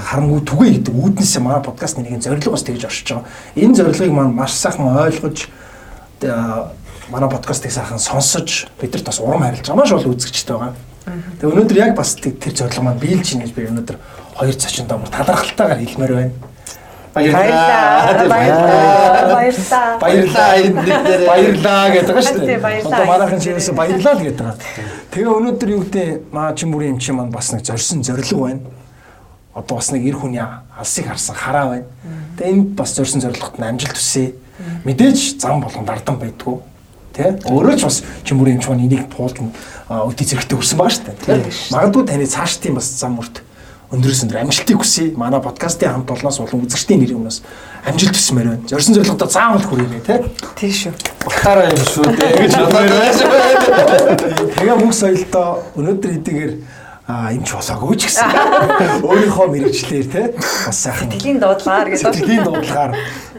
[0.06, 3.30] харамгүй түгээ гэдэг үүднээсээ манай подкастны нэгэн зорилго бас тэгж оршиж байгаа.
[3.56, 5.50] Энэ зорилгыг маань маш сайхан ойлгож
[7.10, 10.74] манай подкастыг сайхан сонсож бидэрт бас урам харилж байгаа маш олон үзэгчтэй байгаа.
[11.40, 13.98] Тэгээ өнөөдөр яг бас тэр зорилго маань биелж ийн гэж би өнөөдөр
[14.36, 16.32] хоёр цачин доомор талархалтайгаар хэлмээр байна.
[17.16, 18.28] Баярлалаа.
[19.32, 20.00] Баярлалаа.
[20.00, 21.22] Баярлаа энэ нэг дээр.
[21.24, 22.60] Баярлаа гэдэг байгаа шүү дээ.
[22.60, 22.92] баярлаа.
[22.92, 24.60] Одоо манайхан чигээс баярлаа л гэдэг байгаа.
[25.16, 28.60] Тэгээ өнөөдөр юу гэдэг маа чимбүрийн юм чи маань бас нэг зорьсон зориг байна.
[29.56, 31.88] Одоо бас нэг эр хүний алсыг харсан хараа байна.
[32.36, 34.36] Тэгээ энд бас зорьсон зорилгот нь амжилт хүсье.
[34.84, 36.60] Мэдээж зам болгонд ардан байдгүй.
[37.16, 37.40] Тэ?
[37.48, 39.40] Өөрөө ч бас чимбүрийн юм чи маань энийг туулж
[39.88, 41.48] өдий зэрэгтэй өрсөн байгаа шүү дээ.
[41.72, 43.45] Магадгүй таны цааш тийм бас зам мөрт
[43.94, 45.14] өндөрөөс өндөр амжилтыг хүсье.
[45.14, 47.38] Манай подкастын хамт олноос болон үзэгчдийн нэрийн өмнөөс
[47.86, 48.66] амжилт хүсмээр байна.
[48.66, 50.26] Зорьсон зорилгодоо заавал хүрээрэй, тэ?
[50.58, 50.94] Тий шүү.
[51.30, 52.32] Утгаараа юм шүү дээ.
[52.42, 53.28] Гэж бодоод байсан.
[54.58, 56.54] Тэгээ мөнх соёлдоо өнөөдөр хэдийгээр
[57.06, 58.26] а юм ч болоогүй ч гэсэн
[59.06, 62.02] өөрийнхөө мэрэгчлэр те бас сайхан Тэлийн дуудлагаар гэдэг.
[62.02, 62.92] сэтгэлийн дуудлагаар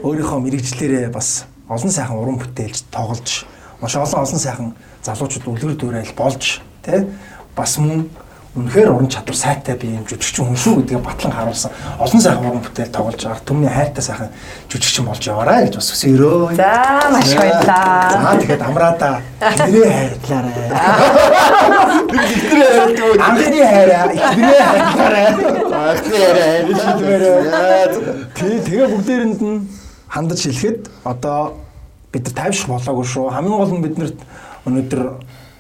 [0.07, 3.43] өөрийнхөө мэрэгчлэрээ бас олон сайхан уран бүтээлж тоглож
[3.83, 4.69] маш олон олон сайхан
[5.03, 7.11] залуучууд үлгэр дуурайл болж те
[7.59, 8.07] бас мөн
[8.57, 11.71] үнэхээр уран чадвар сайтай би юм жүжигчин хүн шүү гэдгээ батлан харуулсан.
[12.01, 13.45] Олон сайхан уран бүтээл тоглож байгаа.
[13.45, 14.33] Түмний хайртай сайхан
[14.73, 16.73] жүжигчин болж яваарай гэж бас өсөөрөө За
[17.13, 18.17] маш баярлалаа.
[18.17, 20.69] За тэгээд амраада нэрээ хайрлаарай.
[23.21, 25.29] Амдны хайраа, ихнэрээ хайрлаарай.
[28.41, 29.69] Тий, тэгээ бүгдээрэнд нь
[30.09, 31.61] хандаж хэлэхэд одоо
[32.09, 33.29] бид нар тайвшрах болоогүй шүү.
[33.37, 34.19] Хамгийн гол нь биднэрт
[34.65, 35.03] өнөөдөр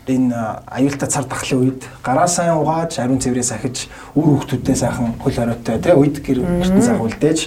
[0.06, 5.34] энэ аюултай цар тахлын үед гараа сайн угааж, ариун цэврээ сахиж, үр хөвгтүүдээ сайхан хөл
[5.34, 7.40] хориотой тий үед гэр ертөнц сайхан үлдээж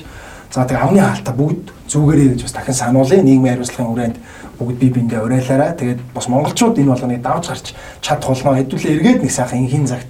[0.49, 3.21] За тэгээ амны хаалтаа бүгд зүгээрээ гэж бас дахин сануулъя.
[3.21, 4.17] Нийгмийн хариуцлагын хүрээнд
[4.57, 5.77] бүгд бие биендээ уриалаарай.
[5.77, 7.67] Тэгээд бас монголчууд энэ болгоныг давж гарч
[8.01, 8.57] чадах болно.
[8.57, 10.09] Хэдүүлээ эргээд нэг сайхан инхийн цагт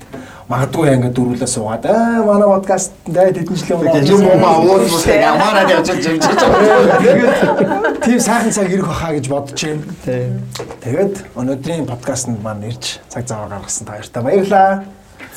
[0.50, 5.06] магадгүй ингээд дөрвөлөө суугаад аа манай подкаст дээр тэдэн жилийн өмнө Юм уу уул мус
[5.06, 6.26] ямаараа явж явж.
[7.06, 10.42] Тэгээд тийм сайхан цаг ирэх баха гэж бодож байна.
[10.82, 14.72] Тэгээд өнөөдрийн подкастт маань ирж цаг зав гаргасан та баяртай баярлаа.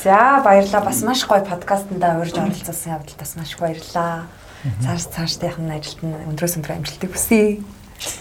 [0.00, 0.80] За баярлалаа.
[0.80, 4.32] Бас маш гоё подкастнда урьж оролцсон явдал бас маш баярлалаа.
[4.80, 7.60] Цааш цаашдынх нь ажилд нь өндрөөс өндөр амжилтыг хүсье.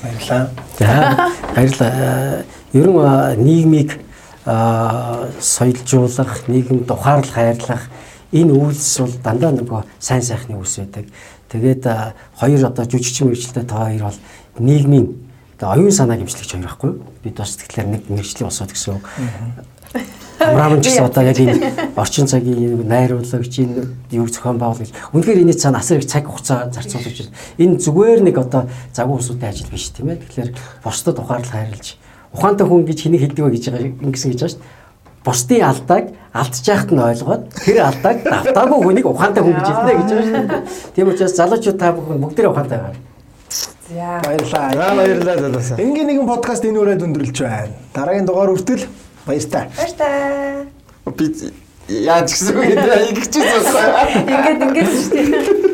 [0.04, 0.52] Баярлаа.
[0.76, 2.44] За баярлалаа.
[2.76, 4.11] Ер нь а, нийгмийг
[4.46, 7.84] соёлжуулах, нийгэмд ухаарлах, хайрлах
[8.32, 11.06] энэ үйлс бол дандаа нөгөө сайн сайхны үйлс байдаг.
[11.52, 11.84] Тэгээд
[12.40, 14.20] хоёр одоо жүжигчин мэрэгчлээ та хоёр бол
[14.58, 15.08] нийгмийн
[15.62, 16.92] оюун санааг имжлэгч хоёр байхгүй?
[17.22, 19.06] Бид бас тэгэхээр нэг мэрэгчлийн босоод гэсэн үг.
[20.42, 24.96] Амраамч гэсэн одоо яг энэ орчин цагийн найруулагч энэ юу зохион байгуулах гэж.
[25.14, 27.38] Үнэхээр энэ цаана асар их цаг хугацаа зарцуулж байна.
[27.62, 30.26] Энэ зүгээр нэг одоо загвар усуудын ажил биш тийм ээ.
[30.26, 30.50] Тэгэхээр
[30.82, 32.02] бусдад ухаарлах хайрлаж
[32.34, 34.80] ухаантай хүн гэж хэнийг хэлдэг вэ гэж байгаа ингэсэн гэж байгаа шүү дээ.
[35.22, 40.10] Бусдын алдааг алдчих яхад нь ойлгоод тэр алдааг давтаагүй хүнийг ухаантай хүн гэж хэлнэ гэж
[40.10, 40.62] байгаа шүү дээ.
[40.96, 42.96] Тийм учраас залуучууд та бүхэн бүгдээ ухаантай байгаа.
[43.92, 44.72] За Баярлаа.
[44.72, 45.78] За баярлалаа залуусаа.
[45.78, 47.76] Энгийн нэгэн подкаст энэ үрээд өндөрлж байна.
[47.94, 48.88] Дараагийн дугаар хүртэл
[49.28, 49.68] баяртай.
[49.76, 50.72] баяртай.
[51.12, 51.52] Би
[51.92, 53.12] яаж гэсэн үг бэ?
[53.12, 53.44] Игч чинь.
[53.44, 55.71] Ингээд ингээд шүү дээ.